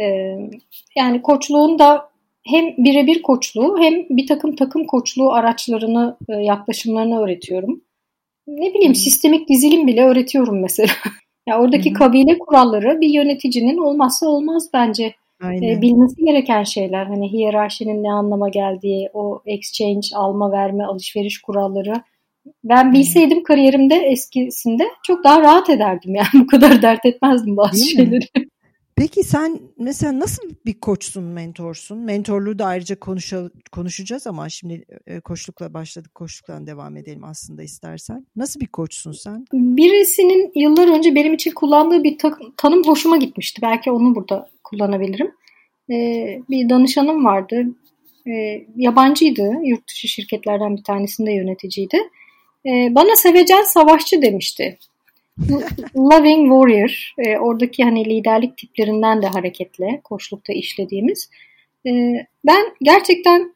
Ee, 0.00 0.36
yani 0.96 1.22
koçluğun 1.22 1.78
da 1.78 2.10
hem 2.46 2.76
birebir 2.78 3.22
koçluğu 3.22 3.78
hem 3.78 3.94
bir 3.94 4.26
takım 4.26 4.56
takım 4.56 4.86
koçluğu 4.86 5.32
araçlarını, 5.32 6.16
e, 6.28 6.32
yaklaşımlarını 6.32 7.20
öğretiyorum. 7.20 7.80
Ne 8.46 8.74
bileyim 8.74 8.94
sistemik 8.94 9.48
dizilim 9.48 9.86
bile 9.86 10.04
öğretiyorum 10.04 10.60
mesela. 10.60 10.92
ya 11.48 11.60
oradaki 11.60 11.90
Hı-hı. 11.90 11.98
kabile 11.98 12.38
kuralları 12.38 13.00
bir 13.00 13.08
yöneticinin 13.08 13.78
olmazsa 13.78 14.26
olmaz 14.26 14.68
bence. 14.74 15.14
Aynen. 15.42 15.68
E, 15.68 15.82
bilmesi 15.82 16.24
gereken 16.24 16.62
şeyler. 16.62 17.06
Hani 17.06 17.32
hiyerarşinin 17.32 18.02
ne 18.02 18.12
anlama 18.12 18.48
geldiği, 18.48 19.10
o 19.14 19.42
exchange, 19.46 20.06
alma 20.14 20.52
verme, 20.52 20.84
alışveriş 20.84 21.40
kuralları 21.40 21.94
ben 22.64 22.92
bilseydim 22.92 23.42
kariyerimde 23.42 23.94
eskisinde 23.94 24.88
çok 25.02 25.24
daha 25.24 25.40
rahat 25.40 25.70
ederdim 25.70 26.14
yani 26.14 26.28
bu 26.34 26.46
kadar 26.46 26.82
dert 26.82 27.06
etmezdim 27.06 27.56
bazı 27.56 27.72
Değil 27.72 27.96
şeyleri. 27.96 28.28
Mi? 28.36 28.46
Peki 28.96 29.22
sen 29.22 29.60
mesela 29.78 30.18
nasıl 30.18 30.42
bir 30.66 30.80
koçsun, 30.80 31.24
mentorsun? 31.24 31.98
Mentorluğu 31.98 32.58
da 32.58 32.66
ayrıca 32.66 33.00
konuşa, 33.00 33.50
konuşacağız 33.72 34.26
ama 34.26 34.48
şimdi 34.48 34.84
e, 35.06 35.20
koçlukla 35.20 35.74
başladık, 35.74 36.14
koçluktan 36.14 36.66
devam 36.66 36.96
edelim 36.96 37.24
aslında 37.24 37.62
istersen. 37.62 38.26
Nasıl 38.36 38.60
bir 38.60 38.66
koçsun 38.66 39.12
sen? 39.12 39.44
Birisinin 39.52 40.52
yıllar 40.54 40.88
önce 40.98 41.14
benim 41.14 41.34
için 41.34 41.50
kullandığı 41.50 42.04
bir 42.04 42.18
ta- 42.18 42.38
tanım 42.56 42.82
hoşuma 42.86 43.16
gitmişti. 43.16 43.62
Belki 43.62 43.90
onu 43.90 44.14
burada 44.14 44.48
kullanabilirim. 44.64 45.32
Ee, 45.90 46.40
bir 46.50 46.68
danışanım 46.68 47.24
vardı. 47.24 47.64
Ee, 48.26 48.66
yabancıydı. 48.76 49.52
Yurt 49.64 49.88
dışı 49.88 50.08
şirketlerden 50.08 50.76
bir 50.76 50.82
tanesinde 50.82 51.32
yöneticiydi. 51.32 51.96
E, 52.66 52.70
bana 52.94 53.16
sevecen 53.16 53.62
savaşçı 53.62 54.22
demişti. 54.22 54.78
Loving 55.96 56.48
Warrior, 56.48 57.14
e, 57.18 57.38
oradaki 57.38 57.84
hani 57.84 58.04
liderlik 58.04 58.56
tiplerinden 58.56 59.22
de 59.22 59.26
hareketle 59.26 60.00
koçlukta 60.04 60.52
işlediğimiz. 60.52 61.30
E, 61.86 61.90
ben 62.46 62.64
gerçekten 62.82 63.54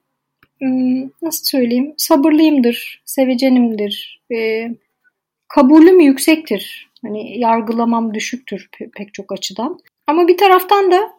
nasıl 1.23 1.45
söyleyeyim 1.45 1.95
sabırlıyımdır, 1.97 3.03
sevecenimdir, 3.05 4.21
e, 4.35 4.69
kabulüm 5.49 6.01
yüksektir. 6.01 6.89
Hani 7.03 7.39
yargılamam 7.39 8.15
düşüktür 8.15 8.69
pe- 8.73 8.91
pek 8.91 9.15
çok 9.15 9.33
açıdan. 9.33 9.79
Ama 10.07 10.29
bir 10.29 10.37
taraftan 10.37 10.91
da 10.91 11.11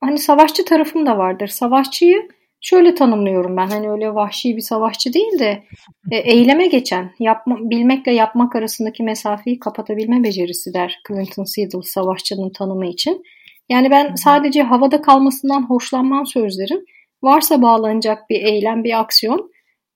hani 0.00 0.18
savaşçı 0.18 0.64
tarafım 0.64 1.06
da 1.06 1.18
vardır. 1.18 1.48
Savaşçıyı 1.48 2.28
şöyle 2.62 2.94
tanımlıyorum 2.94 3.56
ben. 3.56 3.66
Hani 3.66 3.90
öyle 3.90 4.14
vahşi 4.14 4.56
bir 4.56 4.60
savaşçı 4.60 5.12
değil 5.12 5.38
de 5.38 5.62
e, 6.10 6.16
eyleme 6.16 6.66
geçen, 6.66 7.10
yapma, 7.18 7.56
bilmekle 7.60 8.12
yapmak 8.12 8.56
arasındaki 8.56 9.02
mesafeyi 9.02 9.58
kapatabilme 9.58 10.22
becerisi 10.22 10.74
der 10.74 11.00
Clinton 11.08 11.44
Seidel 11.44 11.82
savaşçının 11.82 12.50
tanımı 12.50 12.86
için. 12.86 13.22
Yani 13.68 13.90
ben 13.90 14.14
sadece 14.14 14.62
havada 14.62 15.02
kalmasından 15.02 15.70
hoşlanmam 15.70 16.26
sözlerin. 16.26 16.84
Varsa 17.22 17.62
bağlanacak 17.62 18.30
bir 18.30 18.42
eylem, 18.42 18.84
bir 18.84 19.00
aksiyon. 19.00 19.50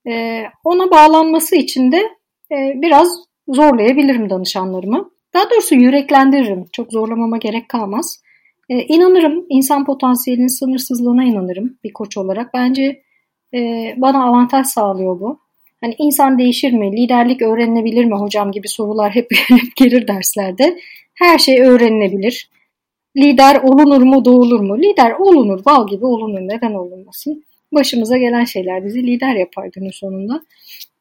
E, 0.08 0.42
ona 0.64 0.90
bağlanması 0.90 1.56
için 1.56 1.92
de 1.92 2.02
e, 2.52 2.72
biraz 2.74 3.08
zorlayabilirim 3.48 4.30
danışanlarımı. 4.30 5.10
Daha 5.34 5.50
doğrusu 5.50 5.74
yüreklendiririm. 5.74 6.64
Çok 6.72 6.92
zorlamama 6.92 7.36
gerek 7.36 7.68
kalmaz. 7.68 8.22
E, 8.68 8.82
inanırım, 8.82 9.46
insan 9.48 9.84
potansiyelinin 9.84 10.58
sınırsızlığına 10.58 11.24
inanırım 11.24 11.78
bir 11.84 11.92
koç 11.92 12.16
olarak. 12.16 12.54
Bence 12.54 13.02
e, 13.54 13.94
bana 13.96 14.24
avantaj 14.24 14.66
sağlıyor 14.66 15.20
bu. 15.20 15.38
Hani 15.80 15.94
insan 15.98 16.38
değişir 16.38 16.72
mi, 16.72 16.92
liderlik 16.96 17.42
öğrenilebilir 17.42 18.04
mi 18.04 18.14
hocam 18.14 18.52
gibi 18.52 18.68
sorular 18.68 19.14
hep, 19.14 19.26
hep 19.48 19.76
gelir 19.76 20.08
derslerde. 20.08 20.78
Her 21.14 21.38
şey 21.38 21.60
öğrenilebilir. 21.60 22.50
Lider 23.16 23.60
olunur 23.62 24.02
mu, 24.02 24.24
doğulur 24.24 24.60
mu? 24.60 24.78
Lider 24.78 25.10
olunur, 25.10 25.64
bal 25.64 25.88
gibi 25.88 26.06
olunur. 26.06 26.40
Neden 26.40 26.74
olunmasın? 26.74 27.44
Başımıza 27.72 28.16
gelen 28.16 28.44
şeyler 28.44 28.84
bizi 28.84 29.06
lider 29.06 29.34
yapar 29.34 29.66
günün 29.66 29.90
sonunda. 29.90 30.42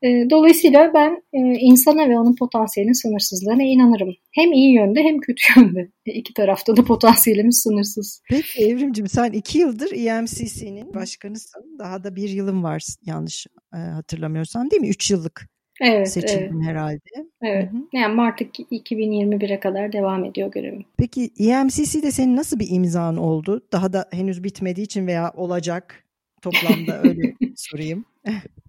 Ee, 0.04 0.30
dolayısıyla 0.30 0.92
ben 0.94 1.24
e, 1.34 1.40
insana 1.40 2.10
ve 2.10 2.20
onun 2.20 2.36
potansiyelinin 2.36 2.94
sınırsızlığına 2.94 3.64
inanırım. 3.64 4.16
Hem 4.32 4.54
iyi 4.54 4.74
yönde 4.74 5.04
hem 5.04 5.20
kötü 5.20 5.42
yönde. 5.60 5.92
İki 6.06 6.34
tarafta 6.34 6.78
da 6.78 6.84
potansiyelimiz 6.84 7.62
sınırsız. 7.64 8.22
Peki 8.30 8.66
Evrimcim 8.66 9.08
sen 9.08 9.32
iki 9.32 9.60
yıldır 9.60 9.92
EMCC'nin 9.92 10.94
başkanısın. 10.94 11.78
Daha 11.80 12.04
da 12.04 12.16
bir 12.16 12.30
yılın 12.30 12.64
var 12.64 12.84
yanlış 13.06 13.48
e, 13.74 13.78
hatırlamıyorsam 13.78 14.72
değil 14.72 14.82
mi? 14.82 14.90
Üç 14.90 15.12
yıllık 15.12 15.50
evet, 15.82 16.12
seçildin 16.12 16.56
evet. 16.56 16.68
herhalde. 16.68 17.00
Evet. 17.42 17.72
Hı-hı. 17.72 17.82
Yani 17.94 18.16
Mart 18.16 18.42
2021'e 18.42 19.60
kadar 19.60 19.94
devam 19.94 20.26
ediyor 20.26 20.52
görevim. 20.52 20.86
Peki 20.98 21.32
EMCC'de 21.40 22.12
senin 22.12 22.36
nasıl 22.36 22.60
bir 22.60 22.68
imzan 22.70 23.18
oldu? 23.18 23.68
Daha 23.72 23.94
da 23.94 24.06
henüz 24.12 24.44
bitmediği 24.44 24.86
için 24.86 25.08
veya 25.08 25.32
olacak 25.36 26.04
toplamda 26.42 27.02
öyle 27.04 27.34
sorayım. 27.56 28.06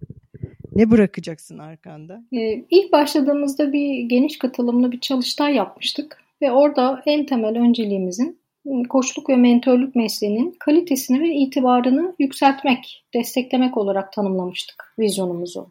Ne 0.77 0.91
bırakacaksın 0.91 1.59
arkanda? 1.59 2.23
Ee, 2.33 2.65
ilk 2.71 2.93
başladığımızda 2.93 3.73
bir 3.73 4.03
geniş 4.03 4.39
katılımlı 4.39 4.93
bir 4.93 5.01
çalıştay 5.01 5.55
yapmıştık. 5.55 6.23
Ve 6.43 6.53
orada 6.53 7.03
en 7.07 7.27
temel 7.27 7.59
önceliğimizin 7.59 8.39
ıı, 8.67 8.83
koçluk 8.89 9.29
ve 9.29 9.37
mentörlük 9.37 9.97
mesleğinin 9.97 10.57
kalitesini 10.59 11.21
ve 11.21 11.35
itibarını 11.35 12.15
yükseltmek, 12.19 13.05
desteklemek 13.15 13.77
olarak 13.77 14.13
tanımlamıştık 14.13 14.95
vizyonumuzu. 14.99 15.71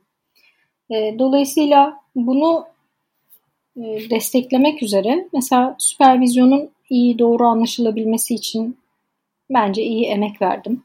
Ee, 0.91 1.15
dolayısıyla 1.19 1.99
bunu 2.15 2.65
ıı, 3.77 4.09
desteklemek 4.09 4.83
üzere 4.83 5.27
mesela 5.33 5.75
süpervizyonun 5.79 6.69
iyi 6.89 7.19
doğru 7.19 7.45
anlaşılabilmesi 7.45 8.35
için 8.35 8.77
bence 9.49 9.83
iyi 9.83 10.05
emek 10.05 10.41
verdim. 10.41 10.83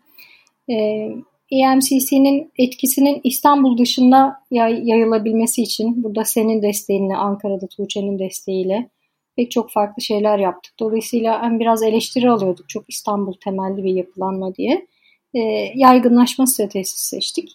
EMCC'nin 1.50 2.52
etkisinin 2.58 3.20
İstanbul 3.24 3.78
dışında 3.78 4.36
yay, 4.50 4.88
yayılabilmesi 4.88 5.62
için 5.62 6.04
burada 6.04 6.24
senin 6.24 6.62
desteğinle, 6.62 7.16
Ankara'da 7.16 7.66
Tuğçe'nin 7.66 8.18
desteğiyle 8.18 8.90
pek 9.36 9.50
çok 9.50 9.70
farklı 9.70 10.02
şeyler 10.02 10.38
yaptık. 10.38 10.74
Dolayısıyla 10.80 11.42
hem 11.42 11.60
biraz 11.60 11.82
eleştiri 11.82 12.30
alıyorduk 12.30 12.68
çok 12.68 12.84
İstanbul 12.88 13.34
temelli 13.44 13.84
bir 13.84 13.94
yapılanma 13.94 14.54
diye. 14.54 14.86
E, 15.34 15.40
yaygınlaşma 15.74 16.46
stratejisi 16.46 17.08
seçtik. 17.08 17.48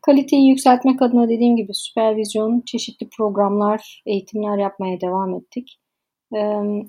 Kaliteyi 0.00 0.48
yükseltmek 0.48 1.02
adına 1.02 1.28
dediğim 1.28 1.56
gibi 1.56 1.74
süpervizyon, 1.74 2.62
çeşitli 2.66 3.08
programlar, 3.08 4.02
eğitimler 4.06 4.58
yapmaya 4.58 5.00
devam 5.00 5.34
ettik. 5.34 5.78
E, 6.34 6.40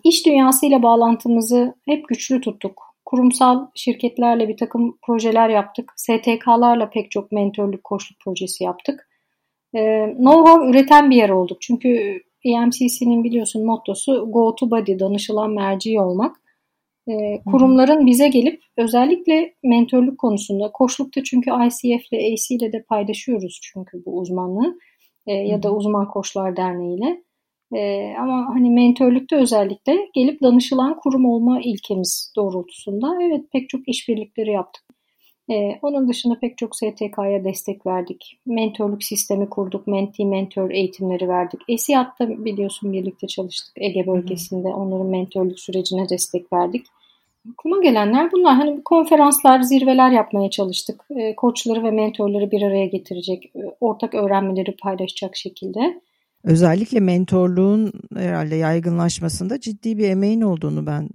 iş 0.03 0.25
dünyasıyla 0.25 0.83
bağlantımızı 0.83 1.75
hep 1.85 2.07
güçlü 2.07 2.41
tuttuk 2.41 2.84
kurumsal 3.05 3.67
şirketlerle 3.75 4.47
bir 4.47 4.57
takım 4.57 4.97
projeler 5.05 5.49
yaptık. 5.49 5.93
STK'larla 5.95 6.89
pek 6.89 7.11
çok 7.11 7.31
mentörlük, 7.31 7.83
koçluk 7.83 8.19
projesi 8.19 8.63
yaptık. 8.63 9.09
E, 9.75 9.79
know-how 10.17 10.71
üreten 10.71 11.11
bir 11.11 11.15
yer 11.15 11.29
olduk. 11.29 11.61
Çünkü 11.61 12.21
EMCC'nin 12.45 13.23
biliyorsun 13.23 13.65
mottosu 13.65 14.31
go 14.31 14.55
to 14.55 14.71
body, 14.71 14.99
danışılan 14.99 15.51
merci 15.51 15.99
olmak. 15.99 16.35
E, 17.07 17.41
kurumların 17.51 18.05
bize 18.05 18.27
gelip 18.27 18.61
özellikle 18.77 19.53
mentörlük 19.63 20.17
konusunda, 20.17 20.71
koçlukta 20.71 21.23
çünkü 21.23 21.51
ICF 21.51 22.13
ile 22.13 22.33
AC 22.33 22.55
ile 22.55 22.73
de 22.73 22.83
paylaşıyoruz 22.83 23.59
çünkü 23.63 24.05
bu 24.05 24.19
uzmanlığı 24.19 24.79
e, 25.27 25.33
ya 25.33 25.63
da 25.63 25.73
uzman 25.75 26.07
koçlar 26.07 26.57
derneğiyle. 26.57 27.23
E, 27.73 28.13
ama 28.19 28.55
hani 28.55 28.69
mentörlükte 28.69 29.35
özellikle 29.35 30.09
gelip 30.13 30.41
danışılan 30.41 30.99
kurum 30.99 31.25
olma 31.25 31.61
ilkemiz 31.61 32.33
doğrultusunda 32.35 33.17
evet 33.21 33.41
pek 33.51 33.69
çok 33.69 33.87
işbirlikleri 33.87 34.51
yaptık. 34.51 34.83
E, 35.51 35.79
onun 35.81 36.09
dışında 36.09 36.39
pek 36.39 36.57
çok 36.57 36.75
STK'ya 36.75 37.43
destek 37.43 37.85
verdik. 37.85 38.39
Mentörlük 38.45 39.03
sistemi 39.03 39.49
kurduk. 39.49 39.87
Menti 39.87 40.25
mentor 40.25 40.69
eğitimleri 40.69 41.27
verdik. 41.27 41.59
ESİAD'da 41.67 42.45
biliyorsun 42.45 42.93
birlikte 42.93 43.27
çalıştık 43.27 43.73
Ege 43.77 44.07
bölgesinde. 44.07 44.67
Onların 44.67 45.07
mentörlük 45.07 45.59
sürecine 45.59 46.09
destek 46.09 46.53
verdik. 46.53 46.85
Aklıma 47.53 47.81
gelenler 47.81 48.31
bunlar. 48.31 48.55
Hani 48.55 48.83
konferanslar, 48.83 49.61
zirveler 49.61 50.11
yapmaya 50.11 50.49
çalıştık. 50.49 51.05
E, 51.15 51.35
koçları 51.35 51.83
ve 51.83 51.91
mentorları 51.91 52.51
bir 52.51 52.61
araya 52.61 52.85
getirecek, 52.85 53.45
e, 53.55 53.59
ortak 53.81 54.15
öğrenmeleri 54.15 54.75
paylaşacak 54.75 55.35
şekilde. 55.35 56.01
Özellikle 56.45 56.99
mentorluğun 56.99 57.91
herhalde 58.15 58.55
yaygınlaşmasında 58.55 59.59
ciddi 59.59 59.97
bir 59.97 60.09
emeğin 60.09 60.41
olduğunu 60.41 60.85
ben 60.85 61.09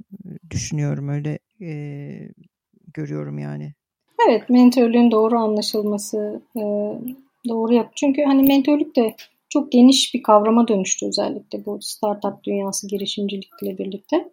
düşünüyorum. 0.51 1.09
Öyle 1.09 1.39
e, 1.61 1.73
görüyorum 2.95 3.39
yani. 3.39 3.75
Evet, 4.29 4.51
mentörlüğün 4.51 5.11
doğru 5.11 5.39
anlaşılması, 5.39 6.43
e, 6.57 6.63
doğru 7.49 7.75
yap. 7.75 7.93
Çünkü 7.95 8.23
hani 8.23 8.43
mentörlük 8.43 8.97
de 8.97 9.15
çok 9.49 9.73
geniş 9.73 10.15
bir 10.15 10.23
kavrama 10.23 10.69
dönüştü 10.69 11.07
özellikle 11.07 11.67
bu 11.67 11.79
startup 11.83 12.45
dünyası 12.45 12.89
girişimcilikle 12.89 13.79
birlikte. 13.79 14.29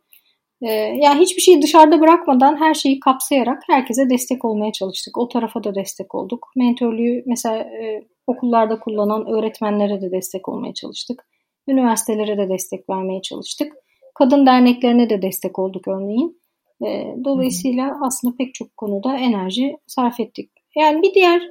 Ee, 0.62 0.72
yani 0.74 1.22
hiçbir 1.22 1.42
şeyi 1.42 1.62
dışarıda 1.62 2.00
bırakmadan 2.00 2.60
her 2.60 2.74
şeyi 2.74 3.00
kapsayarak 3.00 3.64
herkese 3.68 4.10
destek 4.10 4.46
olmaya 4.46 4.72
çalıştık. 4.72 5.18
O 5.18 5.28
tarafa 5.28 5.64
da 5.64 5.76
destek 5.76 6.16
olduk. 6.16 6.52
Mentörlüğü 6.56 7.24
mesela 7.26 7.58
e, 7.58 8.04
okullarda 8.28 8.80
kullanan 8.80 9.28
öğretmenlere 9.28 10.02
de 10.02 10.12
destek 10.12 10.50
olmaya 10.50 10.74
çalıştık. 10.74 11.28
Üniversitelere 11.68 12.38
de 12.38 12.50
destek 12.50 12.90
vermeye 12.90 13.22
çalıştık. 13.22 13.74
Kadın 14.16 14.46
derneklerine 14.46 15.10
de 15.10 15.22
destek 15.22 15.60
olduk 15.60 15.88
örneğin. 15.88 16.42
E, 16.86 17.16
dolayısıyla 17.24 18.00
aslında 18.02 18.36
pek 18.38 18.54
çok 18.54 18.78
konuda 18.78 19.18
enerji 19.18 19.78
sarf 19.88 20.20
ettik. 20.20 20.50
Yani 20.76 21.02
bir 21.02 21.14
diğer 21.14 21.42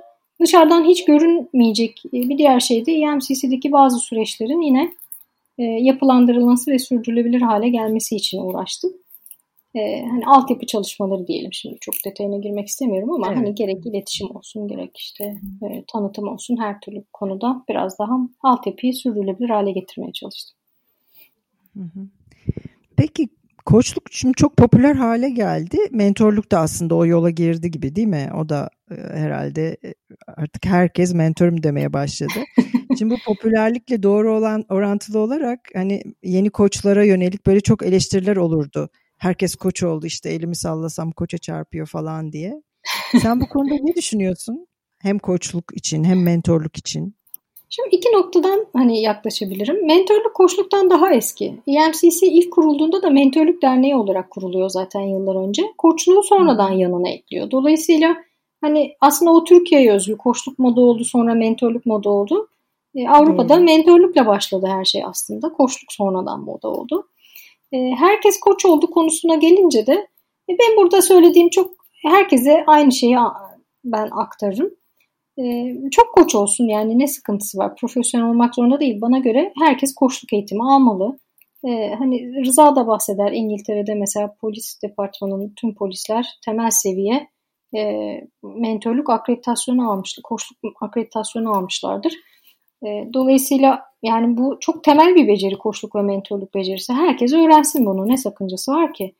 dışarıdan 0.41 0.85
hiç 0.85 1.05
görünmeyecek 1.05 2.03
e, 2.07 2.13
bir 2.13 2.39
diğer 2.39 2.61
şey 2.61 2.87
de 2.87 2.93
EMCC'deki 2.93 3.73
bazı 3.73 3.99
süreçlerin 3.99 4.61
yine 4.61 4.93
e, 5.59 5.63
yapılandırılması 5.63 6.71
ve 6.71 6.79
sürdürülebilir 6.79 7.41
hale 7.41 7.69
gelmesi 7.69 8.17
için 8.17 8.39
uğraştım. 8.39 8.93
E, 9.75 10.05
hani 10.11 10.27
altyapı 10.27 10.67
çalışmaları 10.67 11.27
diyelim 11.27 11.53
şimdi 11.53 11.77
çok 11.81 11.95
detayına 12.05 12.39
girmek 12.39 12.69
istemiyorum 12.69 13.13
ama 13.13 13.27
evet. 13.29 13.37
hani 13.37 13.55
gerek 13.55 13.87
iletişim 13.87 14.37
olsun 14.37 14.69
gerek 14.69 14.97
işte 14.97 15.25
e, 15.63 15.85
tanıtım 15.93 16.29
olsun 16.29 16.57
her 16.61 16.81
türlü 16.81 17.05
konuda 17.13 17.65
biraz 17.69 17.99
daha 17.99 18.13
altyapıyı 18.43 18.95
sürdürülebilir 18.95 19.49
hale 19.49 19.73
getirmeye 19.73 20.13
çalıştım. 20.13 20.57
Peki 22.97 23.29
koçluk 23.67 24.05
şimdi 24.11 24.35
çok 24.35 24.57
popüler 24.57 24.95
hale 24.95 25.31
geldi. 25.31 25.77
Mentorluk 25.91 26.53
da 26.53 26.61
aslında 26.61 26.95
o 26.95 27.07
yola 27.07 27.31
girdi 27.31 27.71
gibi 27.71 27.97
değil 27.97 28.09
mi? 28.09 28.31
O 28.37 28.49
da 28.49 28.71
e, 28.91 28.95
herhalde 28.95 29.77
e, 29.85 29.95
artık 30.27 30.67
herkes 30.67 31.15
mentorum 31.15 31.63
demeye 31.63 31.93
başladı. 31.93 32.45
Şimdi 32.99 33.14
bu 33.14 33.19
popülerlikle 33.26 34.02
doğru 34.02 34.37
olan 34.37 34.64
orantılı 34.71 35.19
olarak 35.19 35.61
hani 35.75 36.02
yeni 36.23 36.50
koçlara 36.50 37.05
yönelik 37.05 37.47
böyle 37.47 37.61
çok 37.61 37.83
eleştiriler 37.83 38.37
olurdu. 38.37 38.90
Herkes 39.19 39.55
koç 39.55 39.83
oldu 39.83 40.07
işte 40.07 40.31
elimi 40.31 40.57
sallasam 40.57 41.12
koça 41.12 41.38
çarpıyor 41.38 41.87
falan 41.87 42.33
diye. 42.33 42.62
Sen 43.23 43.40
bu 43.40 43.49
konuda 43.49 43.75
ne 43.83 43.95
düşünüyorsun? 43.95 44.66
Hem 45.02 45.19
koçluk 45.19 45.64
için 45.76 46.05
hem 46.05 46.23
mentorluk 46.23 46.76
için. 46.78 47.16
Şimdi 47.71 47.88
iki 47.97 48.09
noktadan 48.12 48.66
hani 48.73 49.00
yaklaşabilirim. 49.02 49.87
Mentörlük 49.87 50.35
koçluktan 50.35 50.90
daha 50.90 51.14
eski. 51.14 51.55
EMCC 51.66 52.26
ilk 52.26 52.52
kurulduğunda 52.52 53.02
da 53.02 53.11
mentörlük 53.11 53.62
derneği 53.62 53.97
olarak 53.97 54.31
kuruluyor 54.31 54.69
zaten 54.69 55.00
yıllar 55.00 55.49
önce. 55.49 55.62
Koçluğu 55.78 56.23
sonradan 56.23 56.71
yanına 56.71 57.09
ekliyor. 57.09 57.50
Dolayısıyla 57.50 58.17
hani 58.61 58.97
aslında 59.00 59.32
o 59.32 59.45
Türkiye'ye 59.45 59.93
özgü 59.93 60.17
koçluk 60.17 60.58
modu 60.58 60.80
oldu 60.80 61.04
sonra 61.04 61.34
mentörlük 61.34 61.87
modu 61.87 62.11
oldu. 62.11 62.49
Ee, 62.97 63.09
Avrupa'da 63.09 63.56
hmm. 63.56 63.65
mentörlükle 63.65 64.26
başladı 64.26 64.67
her 64.69 64.85
şey 64.85 65.04
aslında. 65.04 65.52
Koçluk 65.52 65.93
sonradan 65.93 66.41
moda 66.41 66.69
oldu. 66.69 67.09
Ee, 67.73 67.91
herkes 67.99 68.41
koç 68.41 68.65
oldu 68.65 68.91
konusuna 68.91 69.35
gelince 69.35 69.87
de 69.87 69.93
e, 70.50 70.52
ben 70.52 70.76
burada 70.76 71.02
söylediğim 71.02 71.49
çok 71.49 71.71
herkese 72.02 72.65
aynı 72.67 72.93
şeyi 72.93 73.17
ben 73.85 74.09
aktarırım. 74.11 74.71
Ee, 75.39 75.75
çok 75.91 76.15
koç 76.15 76.35
olsun 76.35 76.65
yani 76.65 76.99
ne 76.99 77.06
sıkıntısı 77.06 77.59
var? 77.59 77.76
Profesyonel 77.76 78.28
olmak 78.28 78.54
zorunda 78.54 78.80
değil. 78.80 79.00
Bana 79.00 79.19
göre 79.19 79.52
herkes 79.59 79.95
koçluk 79.95 80.32
eğitimi 80.32 80.63
almalı. 80.65 81.19
Hani 81.99 82.45
Rıza 82.47 82.76
da 82.76 82.87
bahseder 82.87 83.32
İngiltere'de 83.32 83.95
mesela 83.95 84.35
polis 84.41 84.82
departmanının 84.82 85.52
tüm 85.56 85.75
polisler 85.75 86.26
temel 86.45 86.71
seviye 86.71 87.28
e, 87.76 87.80
mentörlük 88.43 89.11
akreditasyonu 89.11 89.91
almıştır. 89.93 90.23
Koçluk 90.23 90.59
akreditasyonu 90.82 91.56
almışlardır. 91.56 92.13
E, 92.84 93.08
dolayısıyla 93.15 93.82
yani 94.02 94.36
bu 94.36 94.56
çok 94.60 94.84
temel 94.84 95.15
bir 95.15 95.28
beceri 95.28 95.58
koçluk 95.58 95.97
ve 95.97 96.02
mentörlük 96.02 96.54
becerisi. 96.54 96.93
Herkes 96.93 97.32
öğrensin 97.32 97.86
bunu. 97.86 98.08
Ne 98.08 98.17
sakıncası 98.17 98.73
var 98.73 98.95
ki? 98.95 99.15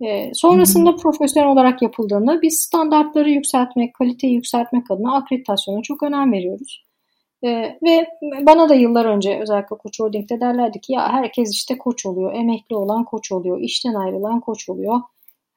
E, 0.00 0.34
sonrasında 0.34 0.90
hı 0.90 0.96
profesyonel 0.96 1.50
olarak 1.50 1.82
yapıldığında 1.82 2.42
biz 2.42 2.60
standartları 2.60 3.30
yükseltmek, 3.30 3.94
kaliteyi 3.94 4.34
yükseltmek 4.34 4.90
adına 4.90 5.16
akreditasyona 5.16 5.82
çok 5.82 6.02
önem 6.02 6.32
veriyoruz. 6.32 6.86
E, 7.42 7.78
ve 7.82 8.06
bana 8.46 8.68
da 8.68 8.74
yıllar 8.74 9.04
önce 9.04 9.40
özellikle 9.40 9.76
Koç 9.76 10.00
Holding'de 10.00 10.40
derlerdi 10.40 10.80
ki 10.80 10.92
ya 10.92 11.12
herkes 11.12 11.54
işte 11.54 11.78
koç 11.78 12.06
oluyor, 12.06 12.34
emekli 12.34 12.76
olan 12.76 13.04
koç 13.04 13.32
oluyor, 13.32 13.60
işten 13.60 13.94
ayrılan 13.94 14.40
koç 14.40 14.68
oluyor. 14.68 15.00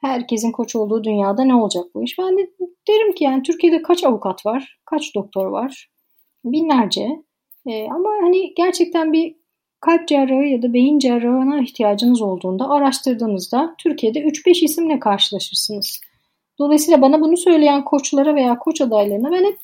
Herkesin 0.02 0.52
koç 0.52 0.76
olduğu 0.76 1.04
dünyada 1.04 1.44
ne 1.44 1.56
olacak 1.56 1.84
bu 1.94 2.04
iş? 2.04 2.20
Ben 2.20 2.38
de 2.38 2.50
derim 2.88 3.14
ki 3.14 3.24
yani 3.24 3.44
Türkiye'de 3.44 3.82
kaç 3.82 4.04
avukat 4.04 4.46
var, 4.46 4.80
kaç 4.86 5.16
doktor 5.16 5.46
var? 5.46 5.90
Binlerce. 6.46 7.24
E, 7.70 7.88
ama 7.90 8.10
hani 8.22 8.54
gerçekten 8.56 9.14
bir 9.14 9.36
kalp 9.80 10.08
cerrahı 10.08 10.46
ya 10.46 10.62
da 10.62 10.74
beyin 10.74 11.00
cerrahına 11.00 11.62
ihtiyacınız 11.62 12.22
olduğunda 12.22 12.70
araştırdığınızda 12.70 13.76
Türkiye'de 13.78 14.20
3-5 14.20 14.66
isimle 14.66 15.00
karşılaşırsınız. 15.00 16.02
Dolayısıyla 16.60 17.02
bana 17.02 17.22
bunu 17.22 17.38
söyleyen 17.38 17.84
koçlara 17.84 18.36
veya 18.36 18.60
koç 18.60 18.82
adaylarına 18.82 19.32
ben 19.32 19.44
hep 19.46 19.58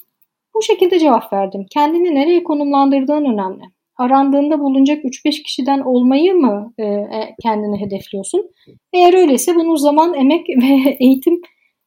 bu 0.56 0.62
şekilde 0.62 1.00
cevap 1.00 1.34
verdim. 1.34 1.65
Kendini 1.74 2.15
nereye 2.15 2.44
konumlandırdığın 2.44 3.26
önemli. 3.26 3.63
Arandığında 3.98 4.60
bulunacak 4.60 5.04
3-5 5.04 5.44
kişiden 5.44 5.80
olmayı 5.80 6.36
mı 6.36 6.74
e, 6.78 6.84
e, 6.84 7.36
kendini 7.41 7.82
hedefliyorsun? 7.82 8.50
Eğer 8.94 9.13
öyleyse 9.13 9.56
bunun 9.56 9.76
zaman, 9.76 10.13
emek 10.13 10.50
ve 10.50 10.98
eğitim 11.00 11.41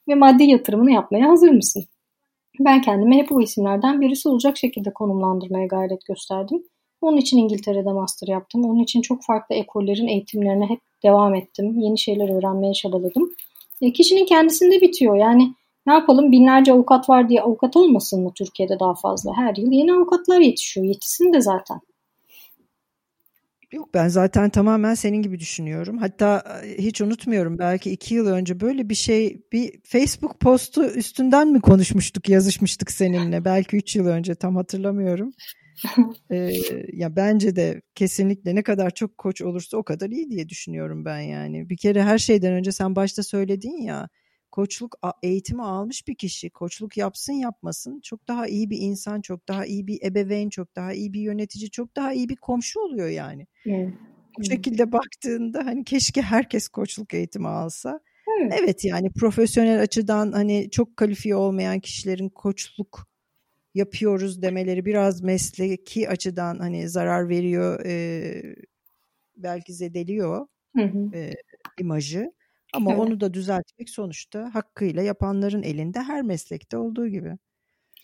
ve 0.08 0.14
maddi 0.14 0.44
yatırımını 0.44 0.92
yapmaya 0.92 1.28
hazır 1.28 1.50
mısın? 1.50 1.84
Ben 2.60 2.82
kendimi 2.82 3.16
hep 3.16 3.30
bu 3.30 3.42
isimlerden 3.42 4.00
birisi 4.00 4.28
olacak 4.28 4.56
şekilde 4.56 4.92
konumlandırmaya 4.92 5.66
gayret 5.66 6.04
gösterdim. 6.06 6.62
Onun 7.00 7.16
için 7.16 7.38
İngiltere'de 7.38 7.92
master 7.92 8.28
yaptım. 8.28 8.64
Onun 8.64 8.82
için 8.82 9.02
çok 9.02 9.24
farklı 9.24 9.54
ekollerin 9.54 10.06
eğitimlerine 10.06 10.66
hep 10.66 10.80
devam 11.04 11.34
ettim. 11.34 11.78
Yeni 11.78 11.98
şeyler 11.98 12.38
öğrenmeye 12.38 12.72
çabaladım. 12.72 13.32
E, 13.80 13.92
kişinin 13.92 14.26
kendisinde 14.26 14.80
bitiyor. 14.80 15.16
Yani 15.16 15.54
ne 15.86 15.92
yapalım 15.92 16.32
binlerce 16.32 16.72
avukat 16.72 17.08
var 17.08 17.28
diye 17.28 17.42
avukat 17.42 17.76
olmasın 17.76 18.22
mı 18.22 18.32
Türkiye'de 18.34 18.80
daha 18.80 18.94
fazla? 18.94 19.36
Her 19.36 19.56
yıl 19.56 19.72
yeni 19.72 19.92
avukatlar 19.92 20.40
yetişiyor. 20.40 20.86
Yetişsin 20.86 21.32
de 21.32 21.40
zaten. 21.40 21.80
Yok 23.72 23.94
ben 23.94 24.08
zaten 24.08 24.50
tamamen 24.50 24.94
senin 24.94 25.22
gibi 25.22 25.40
düşünüyorum. 25.40 25.98
Hatta 25.98 26.60
e, 26.64 26.82
hiç 26.82 27.00
unutmuyorum 27.00 27.58
belki 27.58 27.90
iki 27.90 28.14
yıl 28.14 28.26
önce 28.26 28.60
böyle 28.60 28.88
bir 28.88 28.94
şey 28.94 29.42
bir 29.52 29.80
Facebook 29.84 30.40
postu 30.40 30.84
üstünden 30.84 31.48
mi 31.48 31.60
konuşmuştuk 31.60 32.28
yazışmıştık 32.28 32.90
seninle 32.90 33.44
belki 33.44 33.76
üç 33.76 33.96
yıl 33.96 34.06
önce 34.06 34.34
tam 34.34 34.56
hatırlamıyorum. 34.56 35.30
ee, 36.30 36.52
ya 36.92 37.16
bence 37.16 37.56
de 37.56 37.82
kesinlikle 37.94 38.54
ne 38.54 38.62
kadar 38.62 38.90
çok 38.90 39.18
koç 39.18 39.42
olursa 39.42 39.76
o 39.76 39.82
kadar 39.82 40.10
iyi 40.10 40.30
diye 40.30 40.48
düşünüyorum 40.48 41.04
ben 41.04 41.20
yani. 41.20 41.68
Bir 41.70 41.76
kere 41.76 42.02
her 42.02 42.18
şeyden 42.18 42.52
önce 42.52 42.72
sen 42.72 42.96
başta 42.96 43.22
söyledin 43.22 43.82
ya 43.82 44.08
koçluk 44.50 44.98
eğitimi 45.22 45.62
almış 45.62 46.08
bir 46.08 46.14
kişi 46.14 46.50
koçluk 46.50 46.96
yapsın 46.96 47.32
yapmasın 47.32 48.00
çok 48.00 48.28
daha 48.28 48.46
iyi 48.46 48.70
bir 48.70 48.78
insan, 48.80 49.20
çok 49.20 49.48
daha 49.48 49.66
iyi 49.66 49.86
bir 49.86 50.02
ebeveyn, 50.02 50.48
çok 50.48 50.76
daha 50.76 50.92
iyi 50.92 51.12
bir 51.12 51.20
yönetici, 51.20 51.70
çok 51.70 51.96
daha 51.96 52.12
iyi 52.12 52.28
bir 52.28 52.36
komşu 52.36 52.80
oluyor 52.80 53.08
yani. 53.08 53.46
Evet. 53.66 53.88
Bu 54.38 54.44
şekilde 54.44 54.92
baktığında 54.92 55.66
hani 55.66 55.84
keşke 55.84 56.22
herkes 56.22 56.68
koçluk 56.68 57.14
eğitimi 57.14 57.48
alsa. 57.48 58.00
Evet. 58.40 58.54
evet 58.60 58.84
yani 58.84 59.12
profesyonel 59.12 59.82
açıdan 59.82 60.32
hani 60.32 60.70
çok 60.70 60.96
kalifiye 60.96 61.36
olmayan 61.36 61.80
kişilerin 61.80 62.28
koçluk 62.28 63.08
yapıyoruz 63.74 64.42
demeleri 64.42 64.84
biraz 64.84 65.22
mesleki 65.22 66.08
açıdan 66.08 66.58
hani 66.58 66.88
zarar 66.88 67.28
veriyor 67.28 67.80
e, 67.86 68.32
belki 69.36 69.74
zedeliyor 69.74 70.46
hı 70.76 70.82
hı. 70.82 71.16
E, 71.16 71.32
imajı. 71.80 72.32
Ama 72.74 72.90
evet. 72.90 73.00
onu 73.00 73.20
da 73.20 73.34
düzeltmek 73.34 73.90
sonuçta 73.90 74.54
hakkıyla 74.54 75.02
yapanların 75.02 75.62
elinde 75.62 76.00
her 76.00 76.22
meslekte 76.22 76.76
olduğu 76.76 77.08
gibi. 77.08 77.30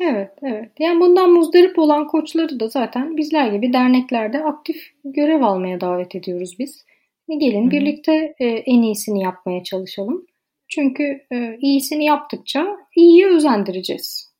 Evet, 0.00 0.30
evet. 0.42 0.72
Yani 0.78 1.00
bundan 1.00 1.30
muzdarip 1.30 1.78
olan 1.78 2.06
koçları 2.06 2.60
da 2.60 2.68
zaten 2.68 3.16
bizler 3.16 3.52
gibi 3.52 3.72
derneklerde 3.72 4.44
aktif 4.44 4.76
görev 5.04 5.42
almaya 5.42 5.80
davet 5.80 6.14
ediyoruz 6.14 6.56
biz. 6.58 6.84
Gelin 7.28 7.66
Hı. 7.66 7.70
birlikte 7.70 8.34
e, 8.38 8.46
en 8.46 8.82
iyisini 8.82 9.22
yapmaya 9.22 9.62
çalışalım. 9.62 10.26
Çünkü 10.68 11.20
e, 11.32 11.58
iyisini 11.60 12.04
yaptıkça 12.04 12.66
iyiyi 12.96 13.26
özendireceğiz. 13.26 14.34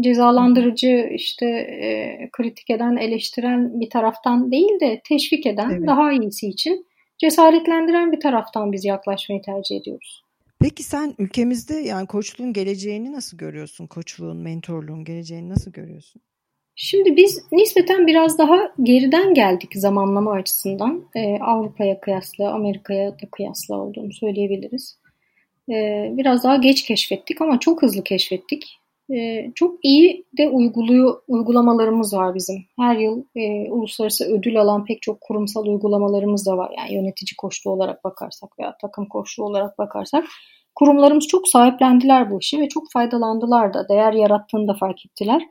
Cezalandırıcı, 0.00 1.08
işte 1.14 1.46
e, 1.46 2.18
kritik 2.32 2.70
eden, 2.70 2.96
eleştiren 2.96 3.80
bir 3.80 3.90
taraftan 3.90 4.52
değil 4.52 4.80
de 4.80 5.00
teşvik 5.08 5.46
eden, 5.46 5.70
evet. 5.70 5.86
daha 5.86 6.12
iyisi 6.12 6.48
için 6.48 6.86
cesaretlendiren 7.24 8.12
bir 8.12 8.20
taraftan 8.20 8.72
biz 8.72 8.84
yaklaşmayı 8.84 9.42
tercih 9.42 9.76
ediyoruz. 9.76 10.24
Peki 10.60 10.82
sen 10.82 11.14
ülkemizde 11.18 11.74
yani 11.74 12.06
koçluğun 12.06 12.52
geleceğini 12.52 13.12
nasıl 13.12 13.36
görüyorsun? 13.36 13.86
Koçluğun, 13.86 14.36
mentorluğun 14.36 15.04
geleceğini 15.04 15.48
nasıl 15.48 15.72
görüyorsun? 15.72 16.22
Şimdi 16.76 17.16
biz 17.16 17.42
nispeten 17.52 18.06
biraz 18.06 18.38
daha 18.38 18.72
geriden 18.82 19.34
geldik 19.34 19.70
zamanlama 19.74 20.32
açısından. 20.32 21.04
Ee, 21.16 21.38
Avrupa'ya 21.40 22.00
kıyasla, 22.00 22.52
Amerika'ya 22.52 23.12
da 23.12 23.26
kıyasla 23.32 23.76
olduğunu 23.76 24.12
söyleyebiliriz. 24.12 24.98
Ee, 25.70 26.12
biraz 26.16 26.44
daha 26.44 26.56
geç 26.56 26.82
keşfettik 26.82 27.40
ama 27.40 27.60
çok 27.60 27.82
hızlı 27.82 28.04
keşfettik. 28.04 28.78
Ee, 29.12 29.52
çok 29.54 29.84
iyi 29.84 30.24
de 30.38 30.48
uyguluyor, 30.48 31.22
uygulamalarımız 31.28 32.14
var 32.14 32.34
bizim. 32.34 32.56
Her 32.78 32.96
yıl 32.96 33.24
e, 33.36 33.70
uluslararası 33.70 34.24
ödül 34.24 34.60
alan 34.60 34.84
pek 34.84 35.02
çok 35.02 35.20
kurumsal 35.20 35.66
uygulamalarımız 35.66 36.46
da 36.46 36.56
var. 36.56 36.72
Yani 36.78 36.94
yönetici 36.94 37.36
koçluğu 37.38 37.72
olarak 37.72 38.04
bakarsak 38.04 38.58
veya 38.58 38.76
takım 38.80 39.08
koçluğu 39.08 39.44
olarak 39.44 39.78
bakarsak 39.78 40.24
kurumlarımız 40.74 41.26
çok 41.26 41.48
sahiplendiler 41.48 42.30
bu 42.30 42.38
işi 42.38 42.60
ve 42.60 42.68
çok 42.68 42.84
faydalandılar 42.92 43.74
da 43.74 43.88
değer 43.88 44.12
yarattığını 44.12 44.68
da 44.68 44.74
fark 44.74 45.06
ettiler. 45.06 45.42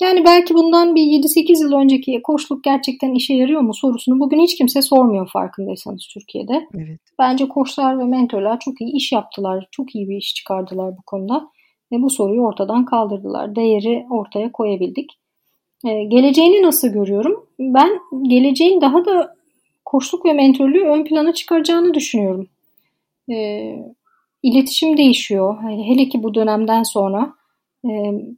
Yani 0.00 0.24
belki 0.24 0.54
bundan 0.54 0.94
bir 0.94 1.02
7-8 1.02 1.62
yıl 1.62 1.72
önceki 1.72 2.20
koçluk 2.22 2.64
gerçekten 2.64 3.14
işe 3.14 3.34
yarıyor 3.34 3.60
mu 3.60 3.74
sorusunu 3.74 4.20
bugün 4.20 4.40
hiç 4.40 4.58
kimse 4.58 4.82
sormuyor 4.82 5.30
farkındaysanız 5.32 6.06
Türkiye'de. 6.14 6.68
Evet. 6.74 7.00
Bence 7.18 7.48
koçlar 7.48 7.98
ve 7.98 8.04
mentorlar 8.04 8.60
çok 8.60 8.80
iyi 8.80 8.92
iş 8.92 9.12
yaptılar. 9.12 9.68
Çok 9.70 9.94
iyi 9.94 10.08
bir 10.08 10.16
iş 10.16 10.34
çıkardılar 10.34 10.96
bu 10.96 11.02
konuda. 11.06 11.50
Ve 11.92 12.02
bu 12.02 12.10
soruyu 12.10 12.42
ortadan 12.42 12.84
kaldırdılar. 12.84 13.56
Değeri 13.56 14.06
ortaya 14.10 14.52
koyabildik. 14.52 15.18
Ee, 15.86 16.04
geleceğini 16.04 16.62
nasıl 16.62 16.88
görüyorum? 16.88 17.46
Ben 17.58 17.90
geleceğin 18.22 18.80
daha 18.80 19.04
da 19.04 19.34
koçluk 19.84 20.26
ve 20.26 20.32
mentorluğu 20.32 20.84
ön 20.84 21.04
plana 21.04 21.32
çıkaracağını 21.32 21.94
düşünüyorum. 21.94 22.48
Ee, 23.30 23.76
iletişim 24.42 24.96
değişiyor. 24.96 25.62
Hele 25.62 26.08
ki 26.08 26.22
bu 26.22 26.34
dönemden 26.34 26.82
sonra 26.82 27.34
e, 27.84 27.90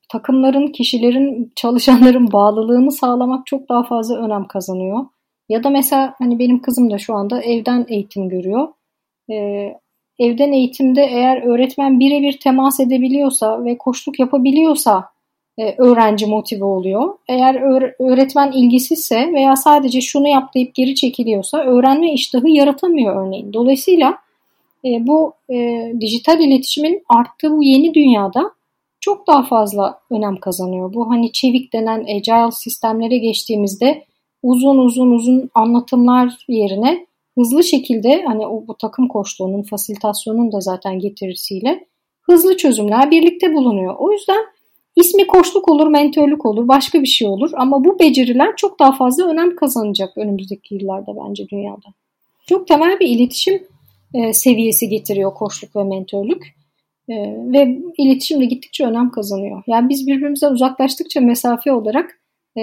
takımların, 0.09 0.67
kişilerin, 0.67 1.53
çalışanların 1.57 2.33
bağlılığını 2.33 2.93
sağlamak 2.93 3.47
çok 3.47 3.69
daha 3.69 3.83
fazla 3.83 4.17
önem 4.17 4.47
kazanıyor. 4.47 5.07
Ya 5.49 5.65
da 5.65 5.71
mesela 5.71 6.15
hani 6.19 6.38
benim 6.38 6.62
kızım 6.62 6.91
da 6.91 6.99
şu 6.99 7.15
anda 7.15 7.43
evden 7.43 7.87
eğitim 7.88 8.29
görüyor. 8.29 8.69
E, 9.31 9.69
evden 10.22 10.52
eğitimde 10.52 11.02
eğer 11.02 11.42
öğretmen 11.42 12.00
birebir 12.00 12.38
temas 12.38 12.80
edebiliyorsa 12.80 13.64
ve 13.64 13.78
koşluk 13.78 14.20
yapabiliyorsa 14.20 15.04
e, 15.58 15.74
öğrenci 15.78 16.26
motive 16.26 16.64
oluyor. 16.64 17.14
Eğer 17.28 17.54
öğretmen 17.98 18.52
ilgisizse 18.52 19.32
veya 19.32 19.56
sadece 19.56 20.00
şunu 20.00 20.28
yap 20.28 20.54
deyip 20.54 20.74
geri 20.74 20.94
çekiliyorsa 20.94 21.58
öğrenme 21.58 22.12
iştahı 22.12 22.48
yaratamıyor 22.48 23.26
örneğin. 23.26 23.52
Dolayısıyla 23.52 24.18
e, 24.85 25.06
bu 25.06 25.32
e, 25.50 25.87
dijital 26.00 26.40
iletişimin 26.40 27.02
arttığı 27.08 27.52
bu 27.52 27.62
yeni 27.62 27.94
dünyada 27.94 28.52
çok 29.00 29.26
daha 29.26 29.42
fazla 29.42 30.00
önem 30.11 30.37
kazanıyor. 30.37 30.94
Bu 30.94 31.11
hani 31.11 31.32
çevik 31.32 31.72
denen 31.72 32.00
agile 32.00 32.52
sistemlere 32.52 33.18
geçtiğimizde 33.18 34.04
uzun 34.42 34.78
uzun 34.78 35.11
uzun 35.11 35.50
anlatımlar 35.54 36.44
yerine 36.48 37.06
hızlı 37.38 37.64
şekilde 37.64 38.23
hani 38.27 38.47
o 38.47 38.66
bu 38.66 38.77
takım 38.77 39.09
koçluğunun, 39.09 39.62
fasilitasyonun 39.62 40.53
da 40.53 40.61
zaten 40.61 40.99
getirisiyle 40.99 41.87
hızlı 42.23 42.57
çözümler 42.57 43.11
birlikte 43.11 43.55
bulunuyor. 43.55 43.95
O 43.99 44.12
yüzden 44.12 44.45
ismi 44.97 45.27
koçluk 45.27 45.68
olur, 45.68 45.87
mentörlük 45.87 46.47
olur, 46.47 46.68
başka 46.68 47.03
bir 47.03 47.07
şey 47.07 47.29
olur 47.29 47.51
ama 47.57 47.85
bu 47.85 47.99
beceriler 47.99 48.57
çok 48.57 48.79
daha 48.81 48.92
fazla 48.92 49.29
önem 49.29 49.57
kazanacak 49.57 50.18
önümüzdeki 50.18 50.75
yıllarda 50.75 51.12
bence 51.16 51.49
dünyada. 51.49 51.95
Çok 52.47 52.68
temel 52.68 53.01
bir 53.01 53.09
iletişim 53.09 53.62
e, 54.14 54.33
seviyesi 54.33 54.88
getiriyor 54.88 55.35
koçluk 55.35 55.77
ve 55.77 55.85
mentörlük. 55.85 56.55
E, 57.09 57.14
ve 57.53 57.79
iletişim 57.99 58.40
de 58.40 58.45
gittikçe 58.45 58.87
önem 58.87 59.11
kazanıyor. 59.11 59.62
Yani 59.66 59.88
biz 59.88 60.07
birbirimizden 60.07 60.53
uzaklaştıkça 60.53 61.21
mesafe 61.21 61.73
olarak 61.73 62.21
e, 62.59 62.61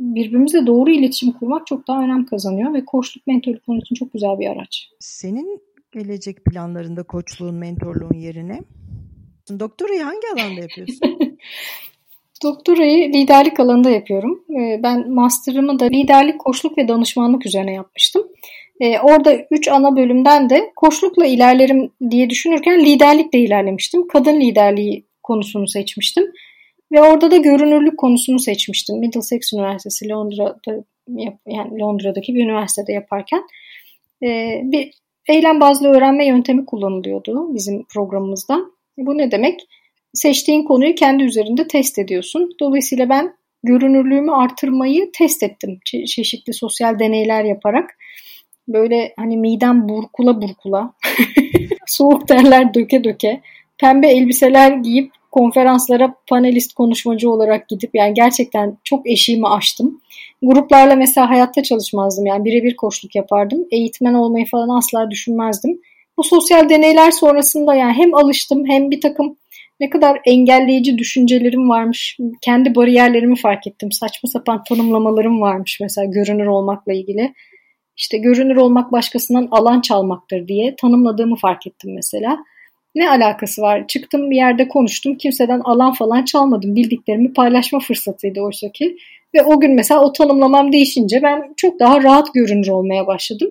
birbirimizle 0.00 0.66
doğru 0.66 0.90
iletişim 0.90 1.32
kurmak 1.32 1.66
çok 1.66 1.88
daha 1.88 2.04
önem 2.04 2.26
kazanıyor 2.26 2.74
ve 2.74 2.84
koçluk 2.84 3.26
mentorluk 3.26 3.68
bunun 3.68 3.80
için 3.80 3.94
çok 3.94 4.12
güzel 4.12 4.38
bir 4.38 4.50
araç. 4.50 4.88
Senin 5.00 5.60
gelecek 5.92 6.44
planlarında 6.44 7.02
koçluğun, 7.02 7.54
mentorluğun 7.54 8.18
yerine 8.18 8.60
doktorayı 9.60 10.02
hangi 10.02 10.26
alanda 10.34 10.60
yapıyorsun? 10.60 11.18
Doktorayı 12.42 13.12
liderlik 13.12 13.60
alanında 13.60 13.90
yapıyorum. 13.90 14.44
Ee, 14.50 14.80
ben 14.82 15.10
master'ımı 15.10 15.78
da 15.78 15.84
liderlik, 15.84 16.40
koçluk 16.40 16.78
ve 16.78 16.88
danışmanlık 16.88 17.46
üzerine 17.46 17.72
yapmıştım. 17.72 18.22
Ee, 18.80 18.98
orada 18.98 19.36
üç 19.50 19.68
ana 19.68 19.96
bölümden 19.96 20.50
de 20.50 20.72
koçlukla 20.76 21.26
ilerlerim 21.26 21.90
diye 22.10 22.30
düşünürken 22.30 22.84
liderlikle 22.84 23.38
ilerlemiştim. 23.38 24.08
Kadın 24.08 24.40
liderliği 24.40 25.04
konusunu 25.22 25.68
seçmiştim. 25.68 26.32
Ve 26.92 27.02
orada 27.02 27.30
da 27.30 27.36
görünürlük 27.36 27.98
konusunu 27.98 28.38
seçmiştim. 28.38 28.98
Middlesex 28.98 29.52
Üniversitesi 29.52 30.08
Londra'da 30.08 30.84
yani 31.46 31.80
Londra'daki 31.80 32.34
bir 32.34 32.44
üniversitede 32.44 32.92
yaparken 32.92 33.42
e, 34.22 34.60
bir 34.64 34.90
eylem 35.28 35.60
bazlı 35.60 35.88
öğrenme 35.88 36.26
yöntemi 36.26 36.66
kullanılıyordu 36.66 37.54
bizim 37.54 37.84
programımızda. 37.84 38.60
Bu 38.98 39.18
ne 39.18 39.30
demek? 39.30 39.60
Seçtiğin 40.14 40.64
konuyu 40.64 40.94
kendi 40.94 41.24
üzerinde 41.24 41.68
test 41.68 41.98
ediyorsun. 41.98 42.50
Dolayısıyla 42.60 43.08
ben 43.08 43.34
görünürlüğümü 43.62 44.32
artırmayı 44.32 45.10
test 45.12 45.42
ettim. 45.42 45.80
Çe- 45.86 46.06
çeşitli 46.06 46.52
sosyal 46.54 46.98
deneyler 46.98 47.44
yaparak. 47.44 47.90
Böyle 48.68 49.12
hani 49.16 49.36
midem 49.36 49.88
burkula 49.88 50.42
burkula, 50.42 50.94
soğuk 51.86 52.28
terler 52.28 52.74
döke 52.74 53.04
döke, 53.04 53.40
pembe 53.78 54.08
elbiseler 54.08 54.72
giyip 54.72 55.12
konferanslara 55.30 56.14
panelist 56.28 56.74
konuşmacı 56.74 57.30
olarak 57.30 57.68
gidip 57.68 57.90
yani 57.94 58.14
gerçekten 58.14 58.78
çok 58.84 59.10
eşiğimi 59.10 59.48
aştım. 59.48 60.00
Gruplarla 60.42 60.96
mesela 60.96 61.30
hayatta 61.30 61.62
çalışmazdım 61.62 62.26
yani 62.26 62.44
birebir 62.44 62.76
koçluk 62.76 63.14
yapardım. 63.14 63.64
Eğitmen 63.70 64.14
olmayı 64.14 64.46
falan 64.46 64.78
asla 64.78 65.10
düşünmezdim. 65.10 65.80
Bu 66.16 66.24
sosyal 66.24 66.68
deneyler 66.68 67.10
sonrasında 67.10 67.74
yani 67.74 67.92
hem 67.92 68.14
alıştım 68.14 68.64
hem 68.66 68.90
bir 68.90 69.00
takım 69.00 69.36
ne 69.80 69.90
kadar 69.90 70.20
engelleyici 70.24 70.98
düşüncelerim 70.98 71.68
varmış. 71.68 72.18
Kendi 72.40 72.74
bariyerlerimi 72.74 73.36
fark 73.36 73.66
ettim. 73.66 73.92
Saçma 73.92 74.28
sapan 74.28 74.62
tanımlamalarım 74.68 75.40
varmış 75.40 75.78
mesela 75.80 76.04
görünür 76.04 76.46
olmakla 76.46 76.92
ilgili. 76.92 77.34
İşte 77.96 78.18
görünür 78.18 78.56
olmak 78.56 78.92
başkasından 78.92 79.48
alan 79.50 79.80
çalmaktır 79.80 80.48
diye 80.48 80.76
tanımladığımı 80.76 81.36
fark 81.36 81.66
ettim 81.66 81.94
mesela. 81.94 82.38
Ne 82.98 83.10
alakası 83.10 83.62
var? 83.62 83.86
Çıktım 83.86 84.30
bir 84.30 84.36
yerde 84.36 84.68
konuştum. 84.68 85.16
Kimseden 85.16 85.60
alan 85.60 85.92
falan 85.92 86.24
çalmadım. 86.24 86.76
Bildiklerimi 86.76 87.32
paylaşma 87.32 87.80
fırsatıydı 87.80 88.40
oysa 88.40 88.72
ki. 88.72 88.96
Ve 89.34 89.42
o 89.42 89.60
gün 89.60 89.74
mesela 89.74 90.00
o 90.04 90.12
tanımlamam 90.12 90.72
değişince 90.72 91.22
ben 91.22 91.52
çok 91.56 91.80
daha 91.80 92.02
rahat 92.02 92.34
görünür 92.34 92.68
olmaya 92.68 93.06
başladım. 93.06 93.50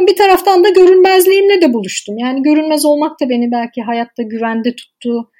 Bir 0.00 0.16
taraftan 0.16 0.64
da 0.64 0.68
görünmezliğimle 0.68 1.62
de 1.62 1.72
buluştum. 1.72 2.18
Yani 2.18 2.42
görünmez 2.42 2.84
olmak 2.84 3.20
da 3.20 3.28
beni 3.28 3.52
belki 3.52 3.82
hayatta 3.82 4.22
güvende 4.22 4.74
tuttu. 4.76 5.30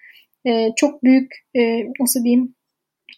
Ee, 0.46 0.68
çok 0.76 1.04
büyük 1.04 1.32
e, 1.54 1.60
nasıl 2.00 2.24
diyeyim 2.24 2.54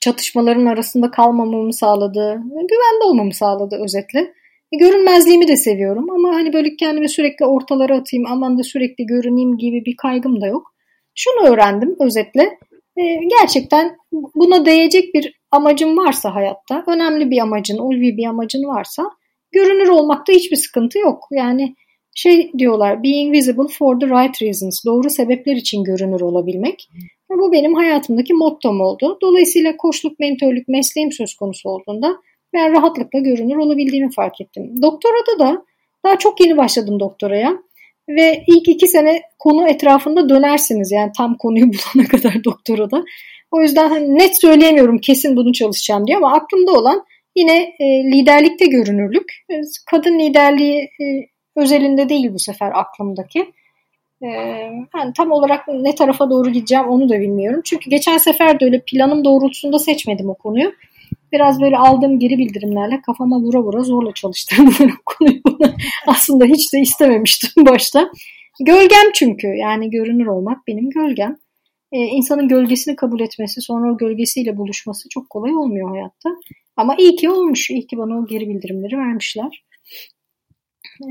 çatışmaların 0.01 0.67
arasında 0.67 1.11
kalmamamı 1.11 1.73
sağladı. 1.73 2.41
Güvende 2.45 3.05
olmamı 3.05 3.35
sağladı 3.35 3.77
özetle. 3.85 4.33
E, 4.73 4.77
görünmezliğimi 4.77 5.49
de 5.49 5.57
seviyorum 5.57 6.11
ama 6.11 6.35
hani 6.35 6.53
böyle 6.53 6.77
kendimi 6.77 7.09
sürekli 7.09 7.47
ortalara 7.47 7.97
atayım 7.97 8.27
aman 8.27 8.59
da 8.59 8.63
sürekli 8.63 9.07
görüneyim 9.07 9.59
gibi 9.59 9.85
bir 9.85 9.97
kaygım 9.97 10.41
da 10.41 10.47
yok. 10.47 10.75
Şunu 11.15 11.49
öğrendim 11.49 11.97
özetle. 12.01 12.59
E, 12.97 13.03
gerçekten 13.41 13.97
buna 14.35 14.67
değecek 14.67 15.15
bir 15.15 15.41
amacın 15.51 15.97
varsa 15.97 16.35
hayatta, 16.35 16.85
önemli 16.87 17.31
bir 17.31 17.39
amacın, 17.39 17.79
ulvi 17.79 18.17
bir 18.17 18.27
amacın 18.27 18.65
varsa 18.65 19.11
görünür 19.53 19.89
olmakta 19.89 20.33
hiçbir 20.33 20.57
sıkıntı 20.57 20.99
yok. 20.99 21.29
Yani 21.33 21.75
şey 22.15 22.53
diyorlar 22.59 23.03
being 23.03 23.33
visible 23.33 23.69
for 23.79 24.01
the 24.01 24.07
right 24.07 24.43
reasons 24.43 24.85
doğru 24.85 25.11
sebepler 25.11 25.57
için 25.57 25.85
görünür 25.85 26.21
olabilmek. 26.21 26.89
Bu 27.31 27.53
benim 27.53 27.75
hayatımdaki 27.75 28.35
mottom 28.35 28.81
oldu. 28.81 29.19
Dolayısıyla 29.23 29.77
koçluk, 29.77 30.21
mentörlük 30.21 30.69
mesleğim 30.69 31.13
söz 31.13 31.35
konusu 31.35 31.69
olduğunda 31.69 32.17
ben 32.55 32.73
rahatlıkla 32.73 33.19
görünür 33.19 33.57
olabildiğimi 33.57 34.13
fark 34.13 34.41
ettim. 34.41 34.83
Doktorada 34.83 35.39
da 35.39 35.65
daha 36.05 36.19
çok 36.19 36.41
yeni 36.41 36.57
başladım 36.57 37.01
doktoraya. 37.01 37.59
Ve 38.09 38.45
ilk 38.47 38.69
iki 38.69 38.89
sene 38.89 39.23
konu 39.39 39.69
etrafında 39.69 40.29
dönersiniz 40.29 40.93
yani 40.93 41.13
tam 41.17 41.37
konuyu 41.37 41.65
bulana 41.73 42.09
kadar 42.09 42.45
doktorada. 42.45 43.05
O 43.51 43.61
yüzden 43.61 43.89
hani 43.89 44.19
net 44.19 44.41
söyleyemiyorum 44.41 44.99
kesin 44.99 45.37
bunu 45.37 45.53
çalışacağım 45.53 46.07
diye 46.07 46.17
ama 46.17 46.33
aklımda 46.33 46.73
olan 46.73 47.05
yine 47.37 47.75
e, 47.81 47.85
liderlikte 47.85 48.67
görünürlük. 48.67 49.33
E, 49.51 49.55
kadın 49.91 50.19
liderliği 50.19 50.81
e, 50.81 51.05
özelinde 51.57 52.09
değil 52.09 52.35
bu 52.35 52.39
sefer 52.39 52.73
aklımdaki. 52.75 53.53
E, 54.23 54.29
yani 54.97 55.13
tam 55.17 55.31
olarak 55.31 55.69
ne 55.69 55.95
tarafa 55.95 56.31
doğru 56.31 56.51
gideceğim 56.51 56.89
onu 56.89 57.09
da 57.09 57.21
bilmiyorum. 57.21 57.61
Çünkü 57.65 57.91
geçen 57.91 58.19
sefer 58.19 58.61
de 58.61 58.65
öyle 58.65 58.83
planım 58.87 59.25
doğrultusunda 59.25 59.79
seçmedim 59.79 60.31
o 60.31 60.35
konuyu. 60.35 60.73
Biraz 61.33 61.61
böyle 61.61 61.79
aldığım 61.79 62.19
geri 62.19 62.39
bildirimlerle 62.39 63.01
kafama 63.07 63.41
vura 63.41 63.63
vura 63.63 63.83
zorla 63.83 64.15
çalıştırdım 64.15 64.93
konuyu. 65.07 65.41
Aslında 66.07 66.45
hiç 66.45 66.73
de 66.73 66.81
istememiştim 66.81 67.51
başta. 67.67 68.11
Gölgem 68.61 69.13
çünkü 69.15 69.47
yani 69.47 69.91
görünür 69.91 70.27
olmak 70.27 70.67
benim 70.67 70.91
gölgem. 70.91 71.37
Ee, 71.93 71.99
insanın 71.99 72.49
gölgesini 72.49 72.97
kabul 72.97 73.21
etmesi 73.21 73.61
sonra 73.61 73.93
o 73.93 73.97
gölgesiyle 73.97 74.57
buluşması 74.57 75.09
çok 75.09 75.31
kolay 75.31 75.55
olmuyor 75.55 75.91
hayatta. 75.91 76.31
Ama 76.77 76.95
iyi 76.99 77.17
ki 77.17 77.31
olmuş. 77.31 77.71
İyi 77.71 77.87
ki 77.87 77.99
bana 77.99 78.19
o 78.19 78.27
geri 78.27 78.49
bildirimleri 78.49 78.99
vermişler. 78.99 79.65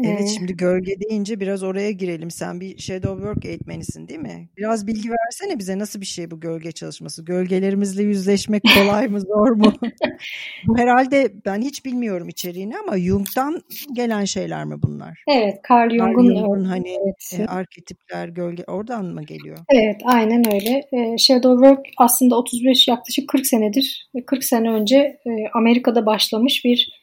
Evet 0.04 0.30
şimdi 0.38 0.58
gölge 0.58 1.00
deyince 1.00 1.40
biraz 1.40 1.64
oraya 1.64 1.92
girelim. 1.92 2.32
Sen 2.32 2.60
bir 2.62 2.78
shadow 2.78 3.16
work 3.16 3.46
eğitmenisin 3.46 4.08
değil 4.08 4.20
mi? 4.20 4.50
Biraz 4.58 4.88
bilgi 4.88 5.10
versene 5.10 5.60
bize 5.60 5.80
nasıl 5.80 6.02
bir 6.02 6.06
şey 6.06 6.32
bu 6.32 6.40
gölge 6.40 6.72
çalışması? 6.72 7.26
Gölgelerimizle 7.26 8.04
yüzleşmek 8.04 8.64
kolay 8.78 9.08
mı 9.08 9.22
zor 9.22 9.52
mu? 9.52 9.74
bu 10.68 10.78
herhalde 10.78 11.32
ben 11.46 11.62
hiç 11.62 11.86
bilmiyorum 11.86 12.30
içeriğini 12.30 12.78
ama 12.78 13.00
Jung'dan 13.00 13.62
gelen 13.94 14.26
şeyler 14.26 14.66
mi 14.66 14.76
bunlar? 14.84 15.24
Evet 15.28 15.60
Carl 15.72 15.90
Jung'un 15.90 16.36
Jung'un 16.36 16.64
hani 16.64 16.98
evet. 17.06 17.40
e, 17.40 17.46
arketipler 17.46 18.28
gölge 18.28 18.64
oradan 18.68 19.06
mı 19.06 19.24
geliyor? 19.24 19.58
Evet 19.70 20.02
aynen 20.06 20.54
öyle. 20.54 20.84
E, 20.92 21.18
shadow 21.18 21.68
work 21.68 21.86
aslında 21.98 22.36
35 22.36 22.88
yaklaşık 22.88 23.30
40 23.30 23.48
senedir 23.48 24.10
40 24.26 24.44
sene 24.44 24.70
önce 24.70 24.96
e, 24.98 25.30
Amerika'da 25.54 26.06
başlamış 26.06 26.66
bir 26.66 27.02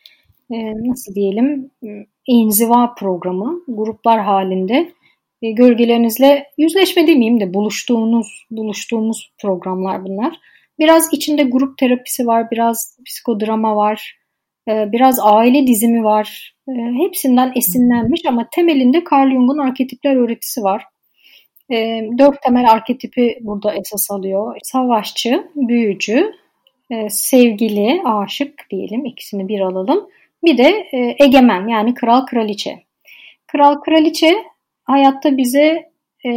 e, 0.50 0.56
nasıl 0.88 1.14
diyelim 1.14 1.70
inziva 2.28 2.94
programı 2.94 3.60
gruplar 3.68 4.20
halinde 4.20 4.92
e, 5.42 5.50
gölgelerinizle 5.50 6.46
yüzleşme 6.58 7.06
demeyeyim 7.06 7.40
de 7.40 7.54
buluştuğunuz 7.54 8.46
buluştuğumuz 8.50 9.32
programlar 9.42 10.04
bunlar. 10.04 10.36
Biraz 10.78 11.12
içinde 11.12 11.42
grup 11.42 11.78
terapisi 11.78 12.26
var, 12.26 12.50
biraz 12.50 12.98
psikodrama 13.06 13.76
var, 13.76 14.18
e, 14.68 14.92
biraz 14.92 15.18
aile 15.22 15.66
dizimi 15.66 16.04
var. 16.04 16.54
E, 16.68 16.72
hepsinden 17.04 17.52
esinlenmiş 17.56 18.20
ama 18.28 18.48
temelinde 18.52 19.04
Carl 19.12 19.30
Jung'un 19.30 19.58
arketipler 19.58 20.16
öğretisi 20.16 20.62
var. 20.62 20.84
E, 21.72 22.08
dört 22.18 22.42
temel 22.42 22.70
arketipi 22.70 23.38
burada 23.40 23.74
esas 23.74 24.10
alıyor. 24.10 24.56
Savaşçı, 24.62 25.50
büyücü, 25.54 26.32
e, 26.90 27.10
sevgili, 27.10 28.02
aşık 28.04 28.66
diyelim 28.70 29.04
ikisini 29.04 29.48
bir 29.48 29.60
alalım 29.60 30.08
bir 30.44 30.58
de 30.58 30.88
e, 30.92 31.16
egemen 31.24 31.68
yani 31.68 31.94
kral 31.94 32.26
kraliçe. 32.26 32.82
Kral 33.46 33.80
kraliçe 33.80 34.44
hayatta 34.84 35.36
bize 35.36 35.90
e, 36.26 36.30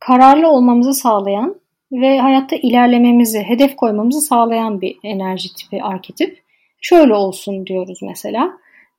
kararlı 0.00 0.48
olmamızı 0.50 0.94
sağlayan 0.94 1.60
ve 1.92 2.18
hayatta 2.18 2.56
ilerlememizi, 2.56 3.38
hedef 3.38 3.76
koymamızı 3.76 4.20
sağlayan 4.20 4.80
bir 4.80 4.98
enerji 5.02 5.54
tipi, 5.54 5.82
arketip. 5.82 6.42
Şöyle 6.80 7.14
olsun 7.14 7.66
diyoruz 7.66 7.98
mesela. 8.02 8.50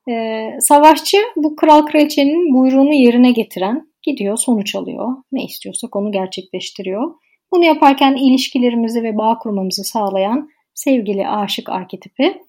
E, 0.10 0.48
savaşçı 0.60 1.18
bu 1.36 1.56
kral 1.56 1.86
kraliçenin 1.86 2.54
buyruğunu 2.54 2.94
yerine 2.94 3.32
getiren, 3.32 3.88
gidiyor 4.02 4.38
sonuç 4.38 4.76
alıyor. 4.76 5.08
Ne 5.32 5.44
istiyorsak 5.44 5.96
onu 5.96 6.12
gerçekleştiriyor. 6.12 7.14
Bunu 7.52 7.66
yaparken 7.66 8.16
ilişkilerimizi 8.16 9.04
ve 9.04 9.18
bağ 9.18 9.38
kurmamızı 9.38 9.84
sağlayan 9.84 10.50
sevgili 10.74 11.28
aşık 11.28 11.70
arketipi. 11.70 12.42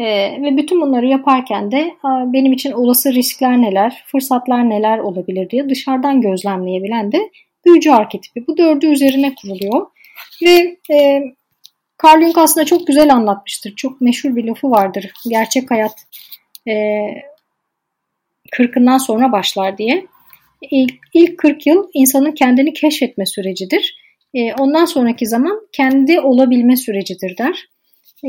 Ee, 0.00 0.42
ve 0.42 0.56
bütün 0.56 0.80
bunları 0.80 1.06
yaparken 1.06 1.72
de 1.72 1.94
benim 2.04 2.52
için 2.52 2.72
olası 2.72 3.14
riskler 3.14 3.62
neler, 3.62 4.04
fırsatlar 4.06 4.70
neler 4.70 4.98
olabilir 4.98 5.50
diye 5.50 5.68
dışarıdan 5.68 6.20
gözlemleyebilen 6.20 7.12
de 7.12 7.30
büyücü 7.66 7.90
arketipi. 7.90 8.46
Bu 8.46 8.56
dördü 8.56 8.86
üzerine 8.86 9.34
kuruluyor. 9.34 9.86
Ve 10.42 10.76
e, 10.94 11.22
Carl 12.04 12.20
Jung 12.20 12.38
aslında 12.38 12.66
çok 12.66 12.86
güzel 12.86 13.14
anlatmıştır. 13.14 13.76
Çok 13.76 14.00
meşhur 14.00 14.36
bir 14.36 14.44
lafı 14.44 14.70
vardır. 14.70 15.12
Gerçek 15.28 15.70
hayat 15.70 15.94
e, 16.68 16.74
kırkından 18.52 18.98
sonra 18.98 19.32
başlar 19.32 19.78
diye. 19.78 20.06
İlk, 20.70 20.94
ilk 21.14 21.38
40 21.38 21.66
yıl 21.66 21.88
insanın 21.94 22.32
kendini 22.32 22.72
keşfetme 22.72 23.26
sürecidir. 23.26 23.96
E, 24.34 24.54
ondan 24.54 24.84
sonraki 24.84 25.26
zaman 25.26 25.60
kendi 25.72 26.20
olabilme 26.20 26.76
sürecidir 26.76 27.38
der. 27.38 27.68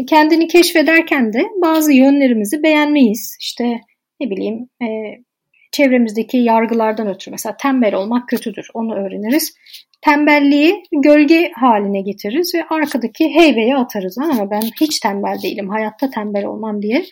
Kendini 0.07 0.47
keşfederken 0.47 1.33
de 1.33 1.45
bazı 1.61 1.93
yönlerimizi 1.93 2.63
beğenmeyiz. 2.63 3.37
İşte 3.39 3.81
ne 4.19 4.29
bileyim 4.29 4.69
e, 4.81 4.87
çevremizdeki 5.71 6.37
yargılardan 6.37 7.07
ötürü 7.07 7.31
mesela 7.31 7.57
tembel 7.57 7.95
olmak 7.95 8.29
kötüdür 8.29 8.67
onu 8.73 8.95
öğreniriz. 8.95 9.53
Tembelliği 10.01 10.83
gölge 11.03 11.51
haline 11.55 12.01
getiririz 12.01 12.55
ve 12.55 12.63
arkadaki 12.69 13.35
heybeye 13.35 13.75
atarız. 13.75 14.17
Ama 14.17 14.51
ben 14.51 14.61
hiç 14.81 14.99
tembel 14.99 15.37
değilim 15.43 15.69
hayatta 15.69 16.09
tembel 16.09 16.45
olmam 16.45 16.81
diye. 16.81 17.05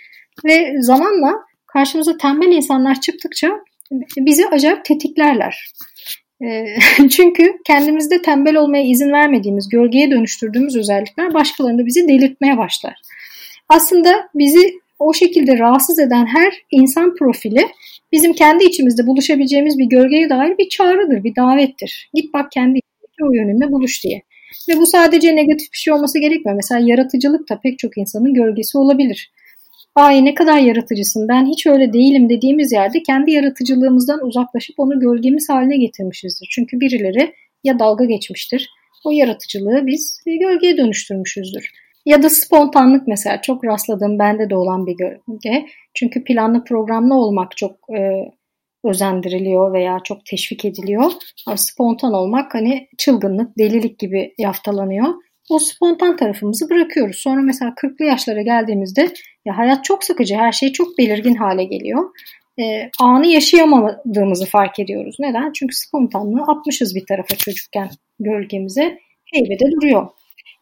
Ve 0.45 0.81
zamanla 0.81 1.33
karşımıza 1.67 2.17
tembel 2.17 2.47
insanlar 2.47 3.01
çıktıkça 3.01 3.51
bizi 4.17 4.47
acayip 4.47 4.85
tetiklerler. 4.85 5.65
Ee, 6.43 6.65
çünkü 7.09 7.57
kendimizde 7.65 8.21
tembel 8.21 8.55
olmaya 8.55 8.83
izin 8.83 9.11
vermediğimiz, 9.11 9.69
gölgeye 9.69 10.11
dönüştürdüğümüz 10.11 10.77
özellikler 10.77 11.33
başkalarında 11.33 11.85
bizi 11.85 12.07
delirtmeye 12.07 12.57
başlar. 12.57 13.01
Aslında 13.69 14.29
bizi 14.35 14.73
o 14.99 15.13
şekilde 15.13 15.59
rahatsız 15.59 15.99
eden 15.99 16.25
her 16.25 16.53
insan 16.71 17.15
profili 17.15 17.67
bizim 18.11 18.33
kendi 18.33 18.63
içimizde 18.63 19.07
buluşabileceğimiz 19.07 19.77
bir 19.77 19.85
gölgeye 19.85 20.29
dair 20.29 20.57
bir 20.57 20.69
çağrıdır, 20.69 21.23
bir 21.23 21.35
davettir. 21.35 22.09
Git 22.13 22.33
bak 22.33 22.51
kendi 22.51 22.79
o 23.21 23.33
yönünde 23.33 23.71
buluş 23.71 24.03
diye. 24.03 24.21
Ve 24.69 24.77
bu 24.77 24.85
sadece 24.85 25.35
negatif 25.35 25.73
bir 25.73 25.77
şey 25.77 25.93
olması 25.93 26.19
gerekmiyor. 26.19 26.55
Mesela 26.55 26.81
yaratıcılık 26.85 27.49
da 27.49 27.59
pek 27.63 27.79
çok 27.79 27.97
insanın 27.97 28.33
gölgesi 28.33 28.77
olabilir 28.77 29.31
ay 29.95 30.25
ne 30.25 30.33
kadar 30.33 30.57
yaratıcısın 30.57 31.27
ben 31.27 31.45
hiç 31.45 31.67
öyle 31.67 31.93
değilim 31.93 32.29
dediğimiz 32.29 32.71
yerde 32.71 33.03
kendi 33.03 33.31
yaratıcılığımızdan 33.31 34.25
uzaklaşıp 34.25 34.79
onu 34.79 34.99
gölgemiz 34.99 35.49
haline 35.49 35.77
getirmişizdir. 35.77 36.47
Çünkü 36.51 36.79
birileri 36.79 37.33
ya 37.63 37.79
dalga 37.79 38.05
geçmiştir 38.05 38.69
o 39.05 39.11
yaratıcılığı 39.11 39.87
biz 39.87 40.21
gölgeye 40.25 40.77
dönüştürmüşüzdür. 40.77 41.71
Ya 42.05 42.23
da 42.23 42.29
spontanlık 42.29 43.07
mesela 43.07 43.41
çok 43.41 43.65
rastladığım 43.65 44.19
bende 44.19 44.49
de 44.49 44.55
olan 44.55 44.87
bir 44.87 44.97
gölge. 44.97 45.65
Çünkü 45.93 46.23
planlı 46.23 46.63
programlı 46.63 47.15
olmak 47.15 47.57
çok 47.57 47.71
e, 47.97 47.99
özendiriliyor 48.83 49.73
veya 49.73 49.99
çok 50.03 50.25
teşvik 50.25 50.65
ediliyor. 50.65 51.11
Ama 51.47 51.57
spontan 51.57 52.13
olmak 52.13 52.53
hani 52.53 52.87
çılgınlık, 52.97 53.57
delilik 53.57 53.99
gibi 53.99 54.33
yaftalanıyor 54.37 55.13
o 55.49 55.59
spontan 55.59 56.15
tarafımızı 56.15 56.69
bırakıyoruz. 56.69 57.17
Sonra 57.17 57.41
mesela 57.41 57.71
40'lı 57.71 58.05
yaşlara 58.05 58.41
geldiğimizde 58.41 59.13
ya 59.45 59.57
hayat 59.57 59.83
çok 59.83 60.03
sıkıcı, 60.03 60.35
her 60.35 60.51
şey 60.51 60.71
çok 60.71 60.97
belirgin 60.97 61.35
hale 61.35 61.63
geliyor. 61.63 62.09
E, 62.59 62.89
anı 62.99 63.27
yaşayamadığımızı 63.27 64.45
fark 64.45 64.79
ediyoruz. 64.79 65.15
Neden? 65.19 65.51
Çünkü 65.51 65.75
spontanlığı 65.75 66.43
atmışız 66.47 66.95
bir 66.95 67.05
tarafa 67.05 67.35
çocukken 67.35 67.89
gölgemize. 68.19 68.99
Heybede 69.33 69.71
duruyor. 69.71 70.07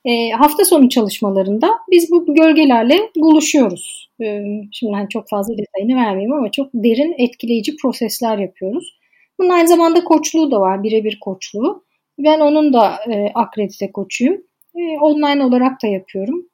E, 0.06 0.32
hafta 0.32 0.66
sonu 0.66 0.90
çalışmalarında 0.90 1.70
biz 1.92 2.12
bu 2.12 2.36
gölgelerle 2.36 3.00
buluşuyoruz. 3.16 4.10
E, 4.22 4.42
şimdi 4.72 4.94
hani 4.94 5.10
çok 5.10 5.30
fazla 5.30 5.54
detayını 5.58 5.96
vermeyeyim 5.96 6.34
ama 6.34 6.52
çok 6.52 6.70
derin 6.74 7.16
etkileyici 7.18 7.76
prosesler 7.76 8.38
yapıyoruz. 8.38 8.98
Bunun 9.40 9.50
aynı 9.50 9.68
zamanda 9.68 10.04
koçluğu 10.04 10.52
da 10.52 10.62
var, 10.62 10.84
birebir 10.84 11.20
koçluğu. 11.20 11.84
Ben 12.20 12.40
onun 12.40 12.74
da 12.74 12.96
e, 13.10 13.32
akredite 13.36 13.92
koçuyum. 13.92 14.42
E, 14.76 14.82
online 15.02 15.46
olarak 15.46 15.84
da 15.84 15.88
yapıyorum. 15.88 16.46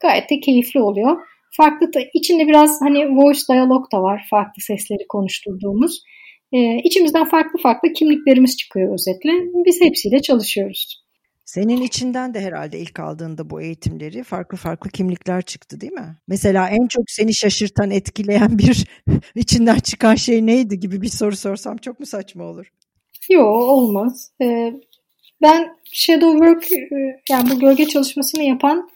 Gayet 0.00 0.30
de 0.30 0.40
keyifli 0.40 0.80
oluyor. 0.80 1.16
Farklı 1.56 1.92
da, 1.92 2.00
içinde 2.14 2.46
biraz 2.46 2.80
hani 2.80 3.16
voice 3.16 3.40
diyalog 3.48 3.92
da 3.92 4.02
var. 4.02 4.26
Farklı 4.30 4.62
sesleri 4.62 5.06
konuşturduğumuz. 5.08 6.02
E, 6.52 6.76
içimizden 6.84 7.28
farklı 7.28 7.58
farklı 7.62 7.92
kimliklerimiz 7.92 8.56
çıkıyor 8.56 8.94
özetle. 8.94 9.32
Biz 9.66 9.80
hepsiyle 9.80 10.22
çalışıyoruz. 10.22 11.02
Senin 11.44 11.82
içinden 11.82 12.34
de 12.34 12.40
herhalde 12.40 12.78
ilk 12.78 13.00
aldığında 13.00 13.50
bu 13.50 13.62
eğitimleri 13.62 14.22
farklı 14.22 14.58
farklı 14.58 14.90
kimlikler 14.90 15.42
çıktı 15.42 15.80
değil 15.80 15.92
mi? 15.92 16.16
Mesela 16.28 16.68
en 16.68 16.86
çok 16.88 17.04
seni 17.08 17.34
şaşırtan, 17.34 17.90
etkileyen 17.90 18.58
bir 18.58 18.86
içinden 19.34 19.78
çıkan 19.78 20.14
şey 20.14 20.46
neydi 20.46 20.80
gibi 20.80 21.02
bir 21.02 21.08
soru 21.08 21.36
sorsam 21.36 21.76
çok 21.76 22.00
mu 22.00 22.06
saçma 22.06 22.44
olur? 22.44 22.72
Yok 23.30 23.46
olmaz. 23.46 24.30
Ee, 24.42 24.72
ben 25.42 25.76
shadow 25.92 26.38
work 26.38 26.72
e, 26.72 26.76
yani 27.30 27.50
bu 27.50 27.58
gölge 27.58 27.88
çalışmasını 27.88 28.42
yapan 28.42 28.88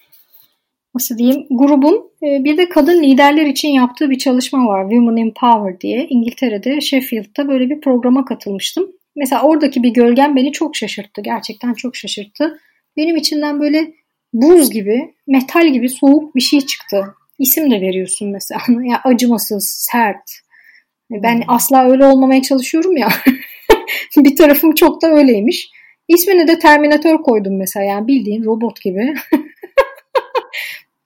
nasıl 0.97 1.19
diyeyim 1.19 1.47
grubun 1.51 2.11
e, 2.23 2.45
bir 2.45 2.57
de 2.57 2.69
kadın 2.69 3.03
liderler 3.03 3.47
için 3.47 3.69
yaptığı 3.69 4.11
bir 4.11 4.19
çalışma 4.19 4.67
var. 4.67 4.83
Women 4.83 5.17
in 5.17 5.35
Power 5.41 5.81
diye. 5.81 6.07
İngiltere'de 6.11 6.81
Sheffield'da 6.81 7.49
böyle 7.49 7.71
bir 7.71 7.81
programa 7.81 8.25
katılmıştım. 8.25 8.93
Mesela 9.17 9.43
oradaki 9.43 9.83
bir 9.83 9.89
gölgen 9.89 10.37
beni 10.37 10.53
çok 10.53 10.77
şaşırttı. 10.77 11.21
Gerçekten 11.21 11.75
çok 11.75 11.97
şaşırttı. 11.97 12.61
benim 12.97 13.17
içinden 13.17 13.61
böyle 13.61 13.93
buz 14.33 14.71
gibi, 14.71 15.15
metal 15.27 15.73
gibi 15.73 15.89
soğuk 15.89 16.35
bir 16.35 16.41
şey 16.41 16.61
çıktı. 16.61 17.05
İsim 17.39 17.71
de 17.71 17.81
veriyorsun 17.81 18.31
mesela. 18.31 18.61
ya 18.85 19.01
acımasız, 19.05 19.89
sert. 19.91 20.31
Ben 21.11 21.37
hmm. 21.37 21.45
asla 21.49 21.91
öyle 21.91 22.07
olmamaya 22.07 22.43
çalışıyorum 22.43 22.97
ya. 22.97 23.09
bir 24.17 24.37
tarafım 24.37 24.75
çok 24.75 25.03
da 25.03 25.07
öyleymiş. 25.09 25.71
İsmini 26.09 26.49
de 26.49 26.59
Terminator 26.59 27.23
koydum 27.23 27.57
mesela. 27.57 27.87
Yani 27.87 28.07
bildiğin 28.07 28.45
robot 28.45 28.81
gibi. 28.81 29.15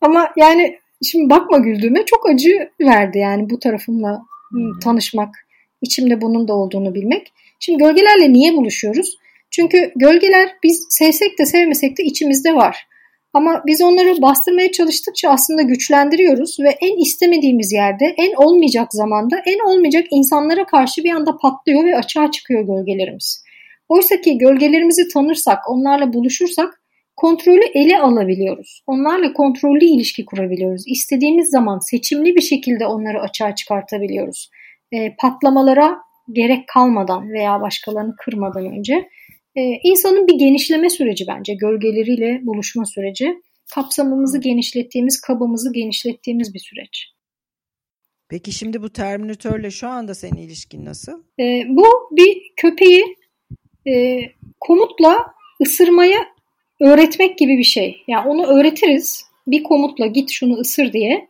Ama 0.01 0.29
yani 0.37 0.79
şimdi 1.05 1.31
bakma 1.31 1.59
güldüğüme 1.59 2.05
çok 2.05 2.29
acı 2.29 2.71
verdi 2.81 3.19
yani 3.19 3.51
bu 3.51 3.59
tarafımla 3.59 4.23
hmm. 4.51 4.79
tanışmak. 4.79 5.35
içimde 5.83 6.21
bunun 6.21 6.49
da 6.49 6.55
olduğunu 6.55 6.95
bilmek. 6.95 7.33
Şimdi 7.61 7.79
gölgelerle 7.79 8.33
niye 8.33 8.57
buluşuyoruz? 8.57 9.17
Çünkü 9.51 9.93
gölgeler 9.97 10.49
biz 10.63 10.87
sevsek 10.91 11.39
de 11.39 11.47
sevmesek 11.47 11.99
de 11.99 12.03
içimizde 12.03 12.55
var. 12.55 12.87
Ama 13.35 13.63
biz 13.67 13.83
onları 13.83 14.23
bastırmaya 14.23 14.73
çalıştıkça 14.73 15.31
aslında 15.31 15.63
güçlendiriyoruz 15.63 16.57
ve 16.61 16.69
en 16.81 17.03
istemediğimiz 17.03 17.73
yerde, 17.73 18.15
en 18.17 18.33
olmayacak 18.37 18.89
zamanda, 18.93 19.43
en 19.47 19.59
olmayacak 19.71 20.07
insanlara 20.11 20.67
karşı 20.67 21.05
bir 21.05 21.11
anda 21.11 21.37
patlıyor 21.37 21.85
ve 21.85 21.97
açığa 21.97 22.31
çıkıyor 22.31 22.61
gölgelerimiz. 22.61 23.45
Oysa 23.89 24.21
ki 24.21 24.39
gölgelerimizi 24.39 25.09
tanırsak, 25.09 25.59
onlarla 25.69 26.13
buluşursak 26.13 26.80
kontrolü 27.21 27.65
ele 27.75 27.99
alabiliyoruz. 27.99 28.83
Onlarla 28.87 29.33
kontrollü 29.33 29.85
ilişki 29.85 30.25
kurabiliyoruz. 30.25 30.83
İstediğimiz 30.87 31.51
zaman 31.51 31.79
seçimli 31.79 32.37
bir 32.37 32.41
şekilde 32.41 32.87
onları 32.87 33.21
açığa 33.21 33.55
çıkartabiliyoruz. 33.55 34.51
E, 34.93 35.17
patlamalara 35.19 35.99
gerek 36.33 36.69
kalmadan 36.69 37.33
veya 37.33 37.61
başkalarını 37.61 38.15
kırmadan 38.17 38.67
önce 38.67 38.95
e, 39.57 39.61
insanın 39.85 40.27
bir 40.27 40.39
genişleme 40.39 40.91
süreci 40.91 41.25
bence 41.29 41.55
gölgeleriyle 41.55 42.41
buluşma 42.43 42.85
süreci. 42.85 43.43
Kapsamımızı 43.75 44.41
genişlettiğimiz, 44.41 45.21
kabımızı 45.21 45.73
genişlettiğimiz 45.73 46.55
bir 46.55 46.59
süreç. 46.59 47.07
Peki 48.29 48.53
şimdi 48.53 48.83
bu 48.83 48.91
Terminatörle 48.91 49.71
şu 49.71 49.89
anda 49.89 50.15
senin 50.15 50.37
ilişkin 50.37 50.85
nasıl? 50.85 51.23
E, 51.41 51.63
bu 51.69 51.85
bir 52.11 52.43
köpeği 52.57 53.05
e, 53.87 54.21
komutla 54.61 55.27
ısırmaya 55.63 56.21
öğretmek 56.81 57.39
gibi 57.39 57.59
bir 57.59 57.65
şey. 57.65 58.05
Yani 58.09 58.29
onu 58.29 58.47
öğretiriz. 58.47 59.25
Bir 59.47 59.63
komutla 59.63 60.07
git 60.07 60.31
şunu 60.31 60.55
ısır 60.55 60.93
diye. 60.93 61.29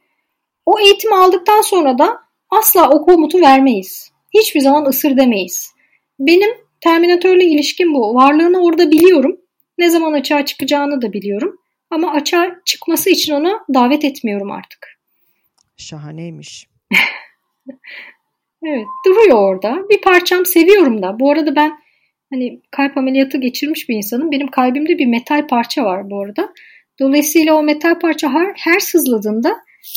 O 0.67 0.81
eğitimi 0.81 1.15
aldıktan 1.15 1.61
sonra 1.61 1.99
da 1.99 2.19
asla 2.51 2.91
o 2.91 3.05
komutu 3.05 3.41
vermeyiz. 3.41 4.13
Hiçbir 4.35 4.61
zaman 4.61 4.85
ısır 4.85 5.17
demeyiz. 5.17 5.75
Benim 6.19 6.51
Terminatörle 6.81 7.45
ilişkim 7.45 7.95
bu. 7.95 8.15
Varlığını 8.15 8.63
orada 8.63 8.91
biliyorum. 8.91 9.37
Ne 9.79 9.91
zaman 9.91 10.13
açığa 10.13 10.45
çıkacağını 10.45 11.03
da 11.03 11.13
biliyorum. 11.13 11.59
Ama 11.91 12.13
açığa 12.13 12.57
çıkması 12.65 13.11
için 13.11 13.33
onu 13.33 13.61
davet 13.75 14.05
etmiyorum 14.05 14.51
artık. 14.51 14.99
Şahaneymiş. 15.77 16.69
evet 18.65 18.87
duruyor 19.07 19.39
orada. 19.39 19.89
Bir 19.91 20.01
parçam 20.01 20.47
seviyorum 20.47 21.03
da. 21.03 21.21
Bu 21.21 21.31
arada 21.31 21.57
ben 21.57 21.79
hani 22.33 22.61
kalp 22.71 22.99
ameliyatı 22.99 23.39
geçirmiş 23.39 23.89
bir 23.89 23.97
insanım. 23.97 24.31
Benim 24.31 24.49
kalbimde 24.49 24.99
bir 24.99 25.07
metal 25.07 25.47
parça 25.47 25.85
var 25.85 26.11
bu 26.11 26.23
arada. 26.23 26.53
Dolayısıyla 27.01 27.55
o 27.55 27.63
metal 27.63 27.99
parça 27.99 28.33
her, 28.33 28.53
her 28.57 28.81
sızladığında 28.81 29.49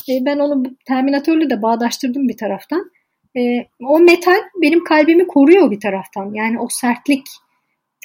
e, 0.08 0.24
ben 0.24 0.38
onu 0.38 0.62
Terminatörle 0.86 1.50
de 1.50 1.62
bağdaştırdım 1.62 2.28
bir 2.28 2.36
taraftan 2.36 2.90
e, 3.36 3.66
o 3.80 4.00
metal 4.00 4.42
benim 4.62 4.84
kalbimi 4.84 5.26
koruyor 5.26 5.70
bir 5.70 5.80
taraftan. 5.80 6.34
Yani 6.34 6.60
o 6.60 6.66
sertlik 6.70 7.26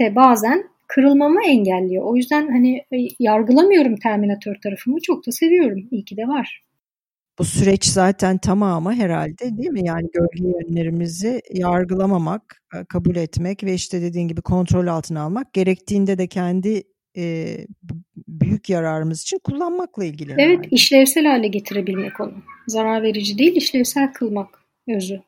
de 0.01 0.15
bazen 0.15 0.63
kırılmamı 0.87 1.45
engelliyor. 1.45 2.03
O 2.03 2.15
yüzden 2.15 2.47
hani 2.47 2.77
e, 2.77 2.97
yargılamıyorum 3.19 3.95
Terminator 3.95 4.55
tarafımı. 4.63 5.01
Çok 5.01 5.27
da 5.27 5.31
seviyorum. 5.31 5.87
İyi 5.91 6.05
ki 6.05 6.17
de 6.17 6.27
var. 6.27 6.63
Bu 7.39 7.45
süreç 7.45 7.85
zaten 7.85 8.37
tamamı 8.37 8.93
herhalde 8.93 9.57
değil 9.57 9.69
mi? 9.69 9.85
Yani 9.85 10.07
gölge 10.13 10.57
yönlerimizi 10.59 11.41
yargılamamak, 11.53 12.61
e, 12.75 12.85
kabul 12.85 13.15
etmek 13.15 13.63
ve 13.63 13.73
işte 13.73 14.01
dediğin 14.01 14.27
gibi 14.27 14.41
kontrol 14.41 14.87
altına 14.87 15.21
almak. 15.21 15.53
Gerektiğinde 15.53 16.17
de 16.17 16.27
kendi 16.27 16.83
e, 17.17 17.57
büyük 18.27 18.69
yararımız 18.69 19.21
için 19.21 19.39
kullanmakla 19.43 20.05
ilgili. 20.05 20.31
Evet, 20.31 20.41
herhalde. 20.41 20.67
işlevsel 20.71 21.25
hale 21.25 21.47
getirebilmek 21.47 22.19
onu. 22.19 22.33
Zarar 22.67 23.03
verici 23.03 23.37
değil, 23.37 23.55
işlevsel 23.55 24.13
kılmak 24.13 24.65
özü. 24.87 25.21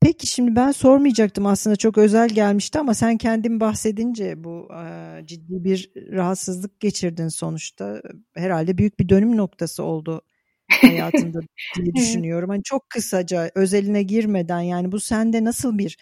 Peki 0.00 0.26
şimdi 0.26 0.56
ben 0.56 0.70
sormayacaktım 0.70 1.46
aslında 1.46 1.76
çok 1.76 1.98
özel 1.98 2.28
gelmişti 2.28 2.78
ama 2.78 2.94
sen 2.94 3.18
kendin 3.18 3.60
bahsedince 3.60 4.44
bu 4.44 4.68
e, 4.74 5.26
ciddi 5.26 5.64
bir 5.64 5.90
rahatsızlık 6.12 6.80
geçirdin 6.80 7.28
sonuçta. 7.28 8.02
Herhalde 8.34 8.78
büyük 8.78 9.00
bir 9.00 9.08
dönüm 9.08 9.36
noktası 9.36 9.82
oldu 9.82 10.22
hayatında 10.68 11.40
diye 11.74 11.94
düşünüyorum. 11.94 12.50
Hani 12.50 12.62
çok 12.62 12.90
kısaca 12.90 13.50
özeline 13.54 14.02
girmeden 14.02 14.60
yani 14.60 14.92
bu 14.92 15.00
sende 15.00 15.44
nasıl 15.44 15.78
bir 15.78 15.96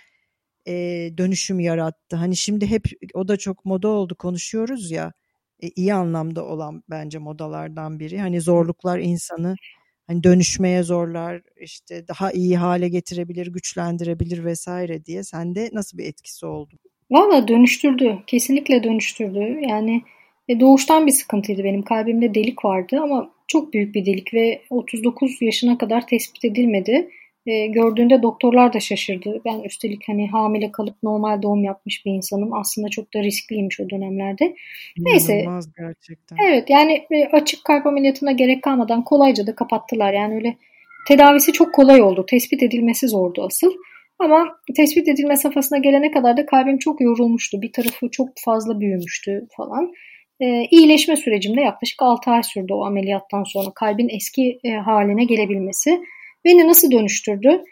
e, 0.67 0.73
dönüşüm 1.19 1.61
yarattı? 1.61 2.17
Hani 2.17 2.37
şimdi 2.37 2.67
hep 2.67 2.85
o 3.15 3.29
da 3.29 3.37
çok 3.37 3.65
moda 3.65 3.89
oldu 3.89 4.15
konuşuyoruz 4.15 4.91
ya 4.91 5.13
e, 5.63 5.69
iyi 5.69 5.95
anlamda 5.95 6.45
olan 6.45 6.83
bence 6.91 7.19
modalardan 7.19 8.01
biri. 8.01 8.21
Hani 8.21 8.41
zorluklar 8.41 8.99
insanı 8.99 9.57
hani 10.07 10.25
dönüşmeye 10.25 10.83
zorlar, 10.83 11.43
işte 11.61 12.09
daha 12.09 12.33
iyi 12.33 12.57
hale 12.57 12.89
getirebilir, 12.89 13.47
güçlendirebilir 13.47 14.45
vesaire 14.45 15.05
diye 15.05 15.25
sende 15.25 15.71
nasıl 15.73 15.99
bir 15.99 16.05
etkisi 16.05 16.47
oldu? 16.47 16.75
Valla 17.11 17.49
dönüştürdü. 17.49 18.19
Kesinlikle 18.27 18.85
dönüştürdü. 18.85 19.61
Yani 19.69 20.03
e, 20.49 20.61
doğuştan 20.61 21.07
bir 21.07 21.13
sıkıntıydı 21.13 21.65
benim. 21.65 21.83
Kalbimde 21.83 22.35
delik 22.35 22.65
vardı 22.65 23.01
ama 23.03 23.31
çok 23.47 23.73
büyük 23.73 23.95
bir 23.95 24.07
delik 24.07 24.35
ve 24.35 24.63
39 24.71 25.43
yaşına 25.43 25.79
kadar 25.79 26.07
tespit 26.07 26.45
edilmedi. 26.45 27.11
E, 27.47 27.67
gördüğünde 27.67 28.23
doktorlar 28.23 28.73
da 28.73 28.81
şaşırdı. 28.81 29.41
Ben 29.45 29.61
üstelik 29.61 30.09
hani 30.09 30.29
hamile 30.31 30.73
kalıp 30.73 31.03
normal 31.03 31.43
doğum 31.43 31.65
yapmış 31.65 32.07
bir 32.07 32.13
insanım. 32.13 32.53
Aslında 32.53 32.89
çok 32.89 33.15
da 33.15 33.23
riskliymiş 33.23 33.81
o 33.81 33.91
dönemlerde. 33.91 34.55
Neyse. 34.99 35.45
gerçekten. 35.79 36.37
Evet 36.49 36.71
yani 36.71 37.07
e, 37.11 37.25
açık 37.25 37.65
kalp 37.65 37.87
ameliyatına 37.87 38.33
gerek 38.33 38.63
kalmadan 38.63 39.05
kolayca 39.05 39.47
da 39.47 39.55
kapattılar. 39.55 40.13
Yani 40.13 40.35
öyle 40.35 40.57
tedavisi 41.09 41.53
çok 41.53 41.75
kolay 41.75 42.03
oldu. 42.03 42.27
Tespit 42.27 42.63
edilmesi 42.63 43.09
zordu 43.09 43.43
asıl. 43.47 43.73
Ama 44.19 44.59
tespit 44.77 45.09
edilme 45.09 45.37
safhasına 45.37 45.79
gelene 45.79 46.11
kadar 46.11 46.37
da 46.37 46.47
kalbim 46.47 46.79
çok 46.79 47.01
yorulmuştu. 47.01 47.63
Bir 47.63 47.73
tarafı 47.73 48.09
çok 48.11 48.29
fazla 48.37 48.81
büyümüştü 48.81 49.47
falan. 49.57 49.93
E, 50.41 50.65
iyileşme 50.71 51.17
sürecimde 51.17 51.61
yaklaşık 51.61 52.03
6 52.03 52.31
ay 52.31 52.43
sürdü 52.43 52.73
o 52.73 52.85
ameliyattan 52.85 53.45
sonra 53.45 53.71
kalbin 53.75 54.09
eski 54.09 54.59
e, 54.65 54.71
haline 54.71 55.25
gelebilmesi. 55.25 56.01
Beni 56.45 56.69
nasıl 56.69 56.91
dönüştürdü? 56.91 57.65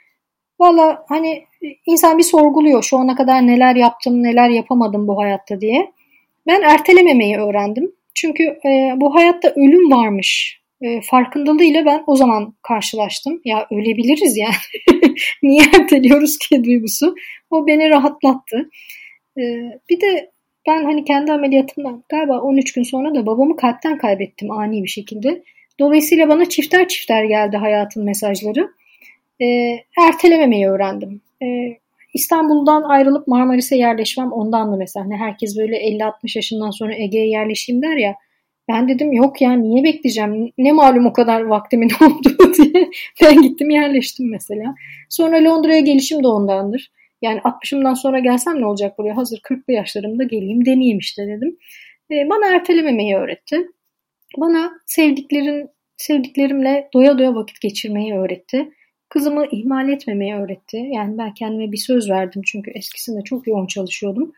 Valla 0.61 1.05
hani 1.09 1.45
insan 1.87 2.19
bir 2.19 2.23
sorguluyor 2.23 2.83
şu 2.83 2.99
ana 2.99 3.15
kadar 3.15 3.47
neler 3.47 3.77
yaptım 3.77 4.23
neler 4.23 4.49
yapamadım 4.49 5.09
bu 5.09 5.19
hayatta 5.19 5.61
diye. 5.61 5.93
Ben 6.47 6.63
ertelememeyi 6.63 7.39
öğrendim. 7.39 7.93
Çünkü 8.15 8.43
e, 8.43 8.93
bu 8.97 9.15
hayatta 9.15 9.49
ölüm 9.49 9.91
varmış 9.91 10.61
e, 10.83 11.01
farkındalığıyla 11.01 11.85
ben 11.87 12.05
o 12.07 12.17
zaman 12.17 12.55
karşılaştım. 12.63 13.41
Ya 13.45 13.67
ölebiliriz 13.71 14.37
yani. 14.37 14.95
Niye 15.43 15.63
erteliyoruz 15.63 16.39
ki 16.39 16.65
duygusu? 16.65 17.15
O 17.51 17.67
beni 17.67 17.91
rahatlattı. 17.91 18.71
E, 19.39 19.43
bir 19.91 20.01
de 20.01 20.32
ben 20.67 20.85
hani 20.85 21.05
kendi 21.05 21.33
ameliyatımdan 21.33 22.05
galiba 22.09 22.41
13 22.41 22.73
gün 22.73 22.83
sonra 22.83 23.15
da 23.15 23.27
babamı 23.27 23.57
kalpten 23.57 23.99
kaybettim 23.99 24.51
ani 24.51 24.83
bir 24.83 24.89
şekilde. 24.89 25.43
Dolayısıyla 25.81 26.29
bana 26.29 26.49
çifter 26.49 26.89
çifter 26.89 27.25
geldi 27.25 27.57
hayatın 27.57 28.05
mesajları. 28.05 28.71
E, 29.41 29.47
ertelememeyi 30.07 30.69
öğrendim. 30.69 31.21
E, 31.43 31.47
İstanbul'dan 32.15 32.83
ayrılıp 32.83 33.29
Marmaris'e 33.29 33.77
yerleşmem 33.77 34.33
ondan 34.33 34.73
da 34.73 34.77
mesela. 34.77 35.05
Hani 35.05 35.17
herkes 35.17 35.59
böyle 35.59 35.77
50-60 35.77 36.13
yaşından 36.39 36.71
sonra 36.71 36.95
Ege'ye 36.95 37.29
yerleşeyim 37.29 37.83
der 37.83 37.97
ya. 37.97 38.15
Ben 38.69 38.89
dedim 38.89 39.13
yok 39.13 39.41
ya 39.41 39.53
niye 39.53 39.85
bekleyeceğim? 39.85 40.53
Ne 40.59 40.73
malum 40.73 41.07
o 41.07 41.13
kadar 41.13 41.43
vaktimin 41.43 41.91
olduğu 42.03 42.55
diye. 42.55 42.91
Ben 43.23 43.43
gittim 43.43 43.71
yerleştim 43.71 44.31
mesela. 44.31 44.75
Sonra 45.09 45.45
Londra'ya 45.45 45.81
gelişim 45.81 46.23
de 46.23 46.29
ondandır. 46.29 46.91
Yani 47.23 47.41
60'ımdan 47.41 47.95
sonra 47.95 48.19
gelsem 48.19 48.61
ne 48.61 48.67
olacak 48.67 48.99
buraya? 48.99 49.17
Hazır 49.17 49.39
40'lı 49.39 49.73
yaşlarımda 49.73 50.25
geleyim 50.25 50.67
deneyeyim 50.67 50.99
işte 50.99 51.27
dedim. 51.27 51.59
E, 52.11 52.29
bana 52.31 52.47
ertelememeyi 52.47 53.17
öğretti. 53.17 53.69
Bana 54.37 54.73
sevdiklerin 54.87 55.71
sevdiklerimle 55.97 56.89
doya 56.95 57.19
doya 57.19 57.35
vakit 57.35 57.61
geçirmeyi 57.61 58.15
öğretti. 58.15 58.73
Kızımı 59.09 59.47
ihmal 59.51 59.89
etmemeyi 59.89 60.35
öğretti. 60.35 60.77
Yani 60.77 61.19
ben 61.19 61.35
kendime 61.35 61.73
bir 61.73 61.77
söz 61.77 62.11
verdim 62.11 62.43
çünkü 62.47 62.71
eskisinde 62.71 63.25
çok 63.25 63.47
yoğun 63.47 63.67
çalışıyordum. 63.67 64.33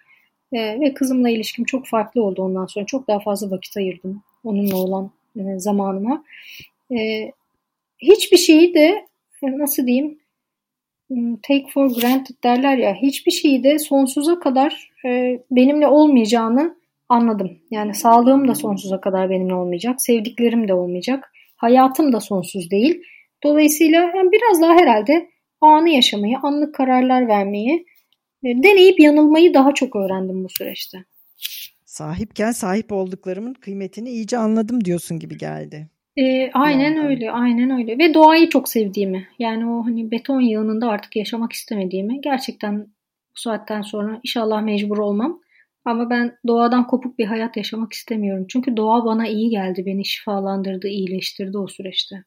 Ee, 0.52 0.80
ve 0.80 0.94
kızımla 0.94 1.30
ilişkim 1.30 1.64
çok 1.64 1.86
farklı 1.86 2.22
oldu 2.22 2.42
ondan 2.42 2.66
sonra. 2.66 2.86
Çok 2.86 3.08
daha 3.08 3.18
fazla 3.18 3.50
vakit 3.50 3.76
ayırdım 3.76 4.22
onunla 4.44 4.76
olan 4.76 5.10
e, 5.36 5.58
zamanıma. 5.58 6.24
Ee, 6.92 7.32
hiçbir 7.98 8.36
şeyi 8.36 8.74
de 8.74 9.06
e, 9.42 9.58
nasıl 9.58 9.86
diyeyim 9.86 10.18
take 11.42 11.66
for 11.74 11.94
granted 11.94 12.34
derler 12.44 12.76
ya 12.76 12.94
hiçbir 12.94 13.32
şeyi 13.32 13.64
de 13.64 13.78
sonsuza 13.78 14.38
kadar 14.38 14.90
e, 15.06 15.40
benimle 15.50 15.86
olmayacağını 15.86 16.76
anladım. 17.08 17.58
Yani 17.70 17.94
sağlığım 17.94 18.48
da 18.48 18.54
sonsuza 18.54 19.00
kadar 19.00 19.30
benimle 19.30 19.54
olmayacak. 19.54 20.02
Sevdiklerim 20.02 20.68
de 20.68 20.74
olmayacak. 20.74 21.32
Hayatım 21.56 22.12
da 22.12 22.20
sonsuz 22.20 22.70
değil. 22.70 23.02
Dolayısıyla 23.42 24.00
yani 24.00 24.32
biraz 24.32 24.62
daha 24.62 24.74
herhalde 24.74 25.30
anı 25.60 25.90
yaşamayı, 25.90 26.38
anlık 26.42 26.74
kararlar 26.74 27.28
vermeyi, 27.28 27.86
e, 28.44 28.48
deneyip 28.62 29.00
yanılmayı 29.00 29.54
daha 29.54 29.74
çok 29.74 29.96
öğrendim 29.96 30.44
bu 30.44 30.48
süreçte. 30.48 30.98
Sahipken 31.84 32.52
sahip 32.52 32.92
olduklarımın 32.92 33.54
kıymetini 33.54 34.10
iyice 34.10 34.38
anladım 34.38 34.84
diyorsun 34.84 35.18
gibi 35.18 35.38
geldi. 35.38 35.88
E, 36.16 36.50
aynen 36.52 36.94
yani. 36.94 37.06
öyle, 37.06 37.30
aynen 37.30 37.70
öyle. 37.70 37.98
Ve 37.98 38.14
doğayı 38.14 38.48
çok 38.48 38.68
sevdiğimi, 38.68 39.28
yani 39.38 39.66
o 39.66 39.86
hani 39.86 40.10
beton 40.10 40.40
yığınında 40.40 40.88
artık 40.88 41.16
yaşamak 41.16 41.52
istemediğimi 41.52 42.20
gerçekten 42.20 42.80
bu 42.80 43.40
saatten 43.40 43.82
sonra 43.82 44.20
inşallah 44.22 44.62
mecbur 44.62 44.98
olmam. 44.98 45.40
Ama 45.84 46.10
ben 46.10 46.38
doğadan 46.46 46.86
kopuk 46.86 47.18
bir 47.18 47.26
hayat 47.26 47.56
yaşamak 47.56 47.92
istemiyorum. 47.92 48.46
Çünkü 48.48 48.76
doğa 48.76 49.04
bana 49.04 49.28
iyi 49.28 49.50
geldi, 49.50 49.82
beni 49.86 50.04
şifalandırdı, 50.04 50.88
iyileştirdi 50.88 51.58
o 51.58 51.66
süreçte. 51.66 52.24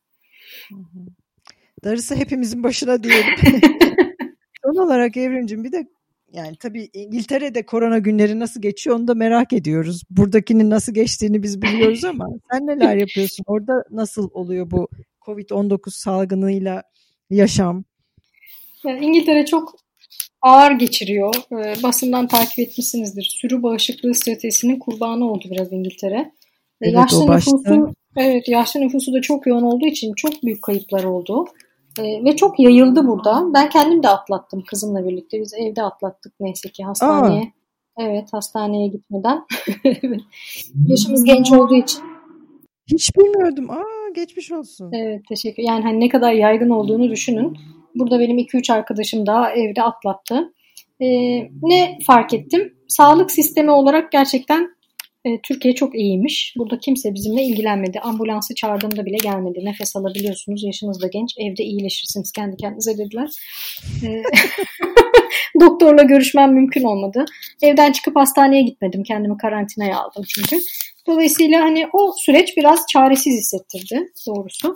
Darısı 1.84 2.16
hepimizin 2.16 2.64
başına 2.64 3.04
diyelim. 3.04 3.36
Son 4.66 4.86
olarak 4.86 5.18
Evrimcim 5.18 5.64
bir 5.64 5.72
de 5.72 5.88
yani 6.34 6.56
tabii 6.56 6.90
İngiltere'de 6.94 7.66
korona 7.66 7.98
günleri 7.98 8.40
nasıl 8.40 8.62
geçiyor 8.62 8.96
onu 8.96 9.08
da 9.08 9.14
merak 9.14 9.54
ediyoruz. 9.54 10.02
Buradakinin 10.10 10.70
nasıl 10.70 10.94
geçtiğini 10.94 11.44
biz 11.44 11.62
biliyoruz 11.62 12.04
ama 12.04 12.28
sen 12.52 12.68
neler 12.68 12.96
yapıyorsun? 12.96 13.44
Orada 13.48 13.84
nasıl 13.92 14.30
oluyor 14.34 14.72
bu 14.72 14.88
Covid-19 15.26 15.80
salgınıyla 15.90 16.84
yaşam? 17.30 17.84
Yani 18.86 19.06
İngiltere 19.06 19.46
çok 19.46 19.76
ağır 20.42 20.72
geçiriyor. 20.72 21.36
E, 21.52 21.84
basından 21.84 22.28
takip 22.28 22.60
etmişsinizdir. 22.60 23.24
Sürü 23.24 23.64
bağışıklığı 23.64 24.16
stratejisinin 24.16 24.80
kurbanı 24.80 25.32
oldu 25.32 25.46
biraz 25.52 25.74
İngiltere. 25.74 26.32
Evet, 26.82 26.94
yaşlı 26.94 27.32
nüfusu 27.32 27.94
evet 28.16 28.48
yaşlı 28.48 28.80
nüfusu 28.80 29.14
da 29.14 29.22
çok 29.22 29.48
yoğun 29.48 29.64
olduğu 29.64 29.86
için 29.86 30.14
çok 30.14 30.44
büyük 30.44 30.62
kayıplar 30.62 31.04
oldu. 31.04 31.46
E, 32.00 32.24
ve 32.26 32.36
çok 32.36 32.60
yayıldı 32.60 33.08
burada. 33.08 33.54
Ben 33.54 33.70
kendim 33.70 34.04
de 34.04 34.10
atlattım 34.10 34.64
kızımla 34.68 35.08
birlikte. 35.08 35.42
Biz 35.42 35.54
evde 35.54 35.84
atlattık 35.84 36.34
neyse 36.40 36.70
ki 36.70 36.84
hastaneye. 36.84 37.42
Aa. 37.42 37.58
Evet 38.00 38.34
hastaneye 38.34 38.88
gitmeden. 38.88 39.46
Yaşımız 40.88 41.24
genç 41.24 41.52
olduğu 41.52 41.76
için. 41.76 42.02
Hiç 42.88 43.10
bilmiyordum. 43.18 43.70
Aa 43.72 44.10
geçmiş 44.16 44.52
olsun. 44.52 44.92
Evet 44.94 45.22
teşekkür. 45.30 45.64
Yani 45.64 45.84
hani 45.84 46.00
ne 46.00 46.10
kadar 46.10 46.34
yaygın 46.34 46.70
olduğunu 46.70 47.10
düşünün. 47.10 47.58
Burada 47.96 48.20
benim 48.20 48.38
2-3 48.38 48.74
arkadaşım 48.74 49.26
daha 49.26 49.52
evde 49.52 49.84
atlattı. 49.84 50.54
Ee, 51.02 51.08
ne 51.62 52.00
fark 52.08 52.34
ettim? 52.34 52.74
Sağlık 52.88 53.32
sistemi 53.32 53.72
olarak 53.72 54.12
gerçekten 54.12 54.77
e, 55.28 55.40
Türkiye 55.44 55.76
çok 55.76 55.96
iyiymiş. 55.96 56.54
Burada 56.58 56.80
kimse 56.80 57.14
bizimle 57.14 57.44
ilgilenmedi. 57.44 58.00
Ambulansı 58.00 58.56
çağırdığımda 58.56 59.06
bile 59.06 59.18
gelmedi. 59.18 59.66
Nefes 59.66 59.96
alabiliyorsunuz, 59.96 60.64
yaşınız 60.64 61.02
da 61.02 61.08
genç, 61.08 61.36
evde 61.38 61.64
iyileşirsiniz 61.64 62.32
kendi 62.32 62.58
kendinize 62.58 62.98
dediler. 62.98 63.30
E, 64.04 64.24
doktorla 65.62 66.04
görüşmem 66.04 66.54
mümkün 66.54 66.84
olmadı. 66.84 67.26
Evden 67.62 67.92
çıkıp 67.92 68.16
hastaneye 68.16 68.62
gitmedim. 68.62 69.04
Kendimi 69.04 69.38
karantinaya 69.38 70.00
aldım 70.00 70.24
çünkü. 70.28 70.56
Dolayısıyla 71.08 71.62
hani 71.62 71.88
o 71.94 72.14
süreç 72.18 72.58
biraz 72.58 72.86
çaresiz 72.88 73.38
hissettirdi 73.38 74.12
doğrusu. 74.28 74.76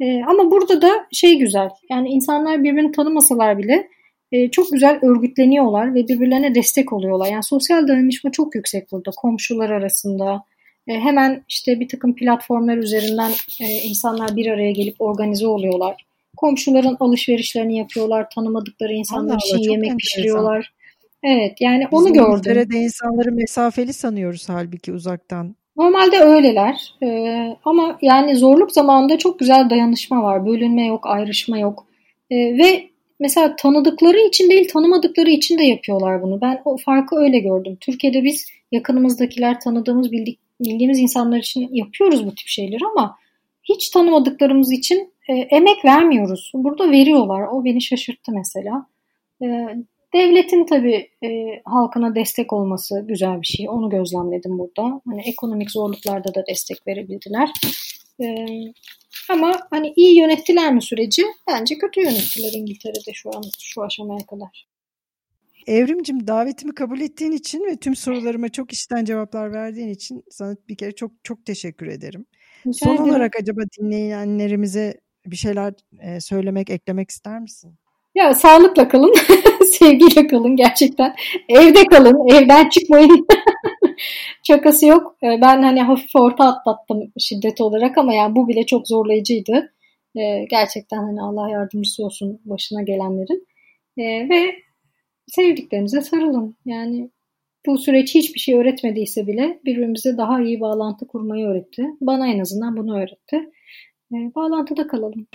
E, 0.00 0.22
ama 0.24 0.50
burada 0.50 0.82
da 0.82 1.06
şey 1.12 1.38
güzel. 1.38 1.68
Yani 1.90 2.08
insanlar 2.08 2.64
birbirini 2.64 2.92
tanımasalar 2.92 3.58
bile 3.58 3.88
e, 4.32 4.50
çok 4.50 4.72
güzel 4.72 4.98
örgütleniyorlar 5.02 5.94
ve 5.94 6.08
birbirlerine 6.08 6.54
destek 6.54 6.92
oluyorlar. 6.92 7.32
Yani 7.32 7.44
sosyal 7.44 7.88
dayanışma 7.88 8.32
çok 8.32 8.54
yüksek 8.54 8.92
burada 8.92 9.10
komşular 9.16 9.70
arasında. 9.70 10.44
E, 10.88 10.92
hemen 10.92 11.44
işte 11.48 11.80
bir 11.80 11.88
takım 11.88 12.14
platformlar 12.14 12.76
üzerinden 12.76 13.30
e, 13.60 13.66
insanlar 13.66 14.36
bir 14.36 14.46
araya 14.46 14.70
gelip 14.70 15.00
organize 15.00 15.46
oluyorlar. 15.46 16.06
Komşuların 16.36 16.96
alışverişlerini 17.00 17.78
yapıyorlar, 17.78 18.30
tanımadıkları 18.34 18.92
insanlar 18.92 19.34
Allah 19.34 19.38
için 19.44 19.56
Allah, 19.56 19.72
yemek 19.72 19.98
pişiriyorlar. 19.98 20.72
Evet 21.22 21.60
yani 21.60 21.86
Biz 21.92 21.98
onu 21.98 22.12
gördüm. 22.12 22.30
İngiltere'de 22.30 22.78
insanları 22.78 23.32
mesafeli 23.32 23.92
sanıyoruz 23.92 24.48
halbuki 24.48 24.92
uzaktan. 24.92 25.56
Normalde 25.76 26.20
öyleler 26.20 26.94
ee, 27.02 27.56
ama 27.64 27.98
yani 28.02 28.36
zorluk 28.36 28.72
zamanında 28.72 29.18
çok 29.18 29.38
güzel 29.38 29.70
dayanışma 29.70 30.22
var. 30.22 30.46
Bölünme 30.46 30.86
yok, 30.86 31.06
ayrışma 31.06 31.58
yok. 31.58 31.86
Ee, 32.30 32.36
ve 32.36 32.89
mesela 33.20 33.56
tanıdıkları 33.56 34.18
için 34.18 34.50
değil 34.50 34.68
tanımadıkları 34.68 35.30
için 35.30 35.58
de 35.58 35.64
yapıyorlar 35.64 36.22
bunu. 36.22 36.40
Ben 36.40 36.62
o 36.64 36.76
farkı 36.76 37.16
öyle 37.16 37.38
gördüm. 37.38 37.76
Türkiye'de 37.80 38.24
biz 38.24 38.46
yakınımızdakiler 38.72 39.60
tanıdığımız 39.60 40.12
bildik, 40.12 40.38
bildiğimiz 40.60 40.98
insanlar 40.98 41.38
için 41.38 41.74
yapıyoruz 41.74 42.26
bu 42.26 42.34
tip 42.34 42.48
şeyleri 42.48 42.84
ama 42.92 43.16
hiç 43.64 43.90
tanımadıklarımız 43.90 44.72
için 44.72 45.12
e, 45.28 45.32
emek 45.32 45.84
vermiyoruz. 45.84 46.52
Burada 46.54 46.90
veriyorlar. 46.90 47.42
O 47.52 47.64
beni 47.64 47.82
şaşırttı 47.82 48.32
mesela. 48.32 48.86
E, 49.42 49.46
devletin 50.14 50.66
tabii 50.66 51.08
e, 51.24 51.28
halkına 51.64 52.14
destek 52.14 52.52
olması 52.52 53.04
güzel 53.08 53.40
bir 53.40 53.46
şey. 53.46 53.68
Onu 53.68 53.90
gözlemledim 53.90 54.58
burada. 54.58 55.00
Hani 55.06 55.22
ekonomik 55.26 55.70
zorluklarda 55.70 56.34
da 56.34 56.46
destek 56.46 56.86
verebildiler. 56.86 57.50
E, 58.20 58.46
ama 59.32 59.60
hani 59.70 59.92
iyi 59.96 60.18
yönettiler 60.18 60.74
mi 60.74 60.82
süreci? 60.82 61.22
Bence 61.48 61.78
kötü 61.78 62.00
yönettiler 62.00 62.52
İngiltere'de 62.52 63.12
şu 63.14 63.30
an 63.36 63.42
şu 63.60 63.82
aşamaya 63.82 64.26
kadar. 64.26 64.66
Evrimcim 65.66 66.26
davetimi 66.26 66.74
kabul 66.74 67.00
ettiğin 67.00 67.32
için 67.32 67.64
ve 67.64 67.76
tüm 67.76 67.96
sorularıma 67.96 68.48
çok 68.48 68.72
içten 68.72 69.04
cevaplar 69.04 69.52
verdiğin 69.52 69.88
için 69.88 70.24
sana 70.30 70.56
bir 70.68 70.76
kere 70.76 70.92
çok 70.92 71.12
çok 71.24 71.46
teşekkür 71.46 71.86
ederim. 71.86 72.26
Rica 72.66 72.84
Son 72.84 72.94
ederim. 72.94 73.10
olarak 73.10 73.36
acaba 73.40 73.60
dinleyenlerimize 73.80 75.00
bir 75.26 75.36
şeyler 75.36 75.74
e, 76.00 76.20
söylemek, 76.20 76.70
eklemek 76.70 77.10
ister 77.10 77.40
misin? 77.40 77.74
Ya 78.14 78.34
sağlıkla 78.34 78.88
kalın, 78.88 79.14
sevgiyle 79.78 80.26
kalın 80.26 80.56
gerçekten. 80.56 81.14
Evde 81.48 81.84
kalın, 81.84 82.34
evden 82.34 82.68
çıkmayın. 82.68 83.26
Şakası 84.46 84.86
yok. 84.86 85.16
Ee, 85.22 85.40
ben 85.40 85.62
hani 85.62 85.82
hafif 85.82 86.16
orta 86.16 86.44
atlattım 86.44 87.12
şiddet 87.18 87.60
olarak 87.60 87.98
ama 87.98 88.14
yani 88.14 88.36
bu 88.36 88.48
bile 88.48 88.66
çok 88.66 88.88
zorlayıcıydı. 88.88 89.72
Ee, 90.16 90.46
gerçekten 90.50 90.96
hani 90.96 91.22
Allah 91.22 91.50
yardımcısı 91.50 92.04
olsun 92.04 92.40
başına 92.44 92.82
gelenlerin. 92.82 93.46
Ee, 93.98 94.28
ve 94.28 94.54
sevdiklerinize 95.26 96.00
sarılın. 96.00 96.56
Yani 96.64 97.10
bu 97.66 97.78
süreç 97.78 98.14
hiçbir 98.14 98.40
şey 98.40 98.54
öğretmediyse 98.54 99.26
bile 99.26 99.60
birbirimize 99.64 100.16
daha 100.16 100.42
iyi 100.42 100.60
bağlantı 100.60 101.06
kurmayı 101.06 101.46
öğretti. 101.46 101.86
Bana 102.00 102.28
en 102.28 102.38
azından 102.38 102.76
bunu 102.76 102.98
öğretti. 102.98 103.50
Bağlantıda 104.12 104.86
kalalım. 104.86 105.26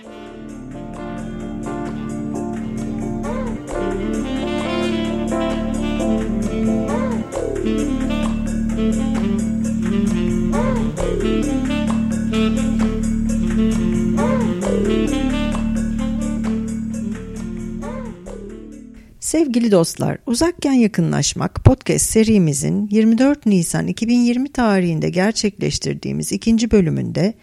Sevgili 19.36 19.70
dostlar, 19.70 20.18
Uzakken 20.26 20.72
Yakınlaşmak 20.72 21.64
podcast 21.64 22.10
serimizin 22.10 22.88
24 22.90 23.46
Nisan 23.46 23.86
2020 23.86 24.52
tarihinde 24.52 25.10
gerçekleştirdiğimiz 25.10 26.32
ikinci 26.32 26.70
bölümünde 26.70 27.34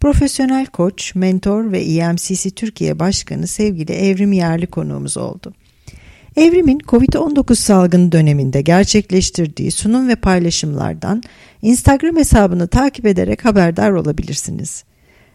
profesyonel 0.00 0.66
koç, 0.66 1.14
mentor 1.14 1.72
ve 1.72 1.80
EMCC 1.80 2.50
Türkiye 2.50 2.98
Başkanı 2.98 3.46
sevgili 3.46 3.92
Evrim 3.92 4.32
Yerli 4.32 4.66
konuğumuz 4.66 5.16
oldu. 5.16 5.54
Evrim'in 6.36 6.78
COVID-19 6.78 7.54
salgını 7.54 8.12
döneminde 8.12 8.60
gerçekleştirdiği 8.62 9.70
sunum 9.70 10.08
ve 10.08 10.16
paylaşımlardan 10.16 11.22
Instagram 11.62 12.16
hesabını 12.16 12.68
takip 12.68 13.06
ederek 13.06 13.44
haberdar 13.44 13.90
olabilirsiniz. 13.90 14.84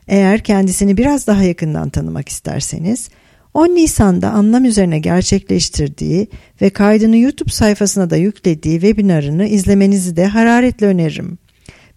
Eğer 0.07 0.43
kendisini 0.43 0.97
biraz 0.97 1.27
daha 1.27 1.43
yakından 1.43 1.89
tanımak 1.89 2.29
isterseniz 2.29 3.09
10 3.57 3.75
Nisan'da 3.75 4.31
anlam 4.31 4.65
üzerine 4.65 4.99
gerçekleştirdiği 4.99 6.27
ve 6.61 6.69
kaydını 6.69 7.17
YouTube 7.17 7.51
sayfasına 7.51 8.09
da 8.09 8.15
yüklediği 8.15 8.81
webinarını 8.81 9.47
izlemenizi 9.47 10.15
de 10.15 10.25
hararetle 10.25 10.87
öneririm. 10.87 11.37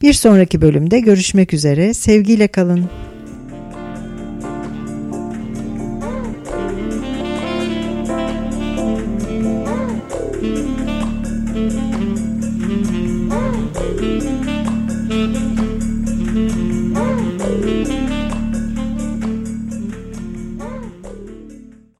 Bir 0.03 0.13
sonraki 0.13 0.61
bölümde 0.61 1.01
görüşmek 1.01 1.55
üzere, 1.55 1.95
sevgiyle 1.95 2.49
kalın. 2.49 2.91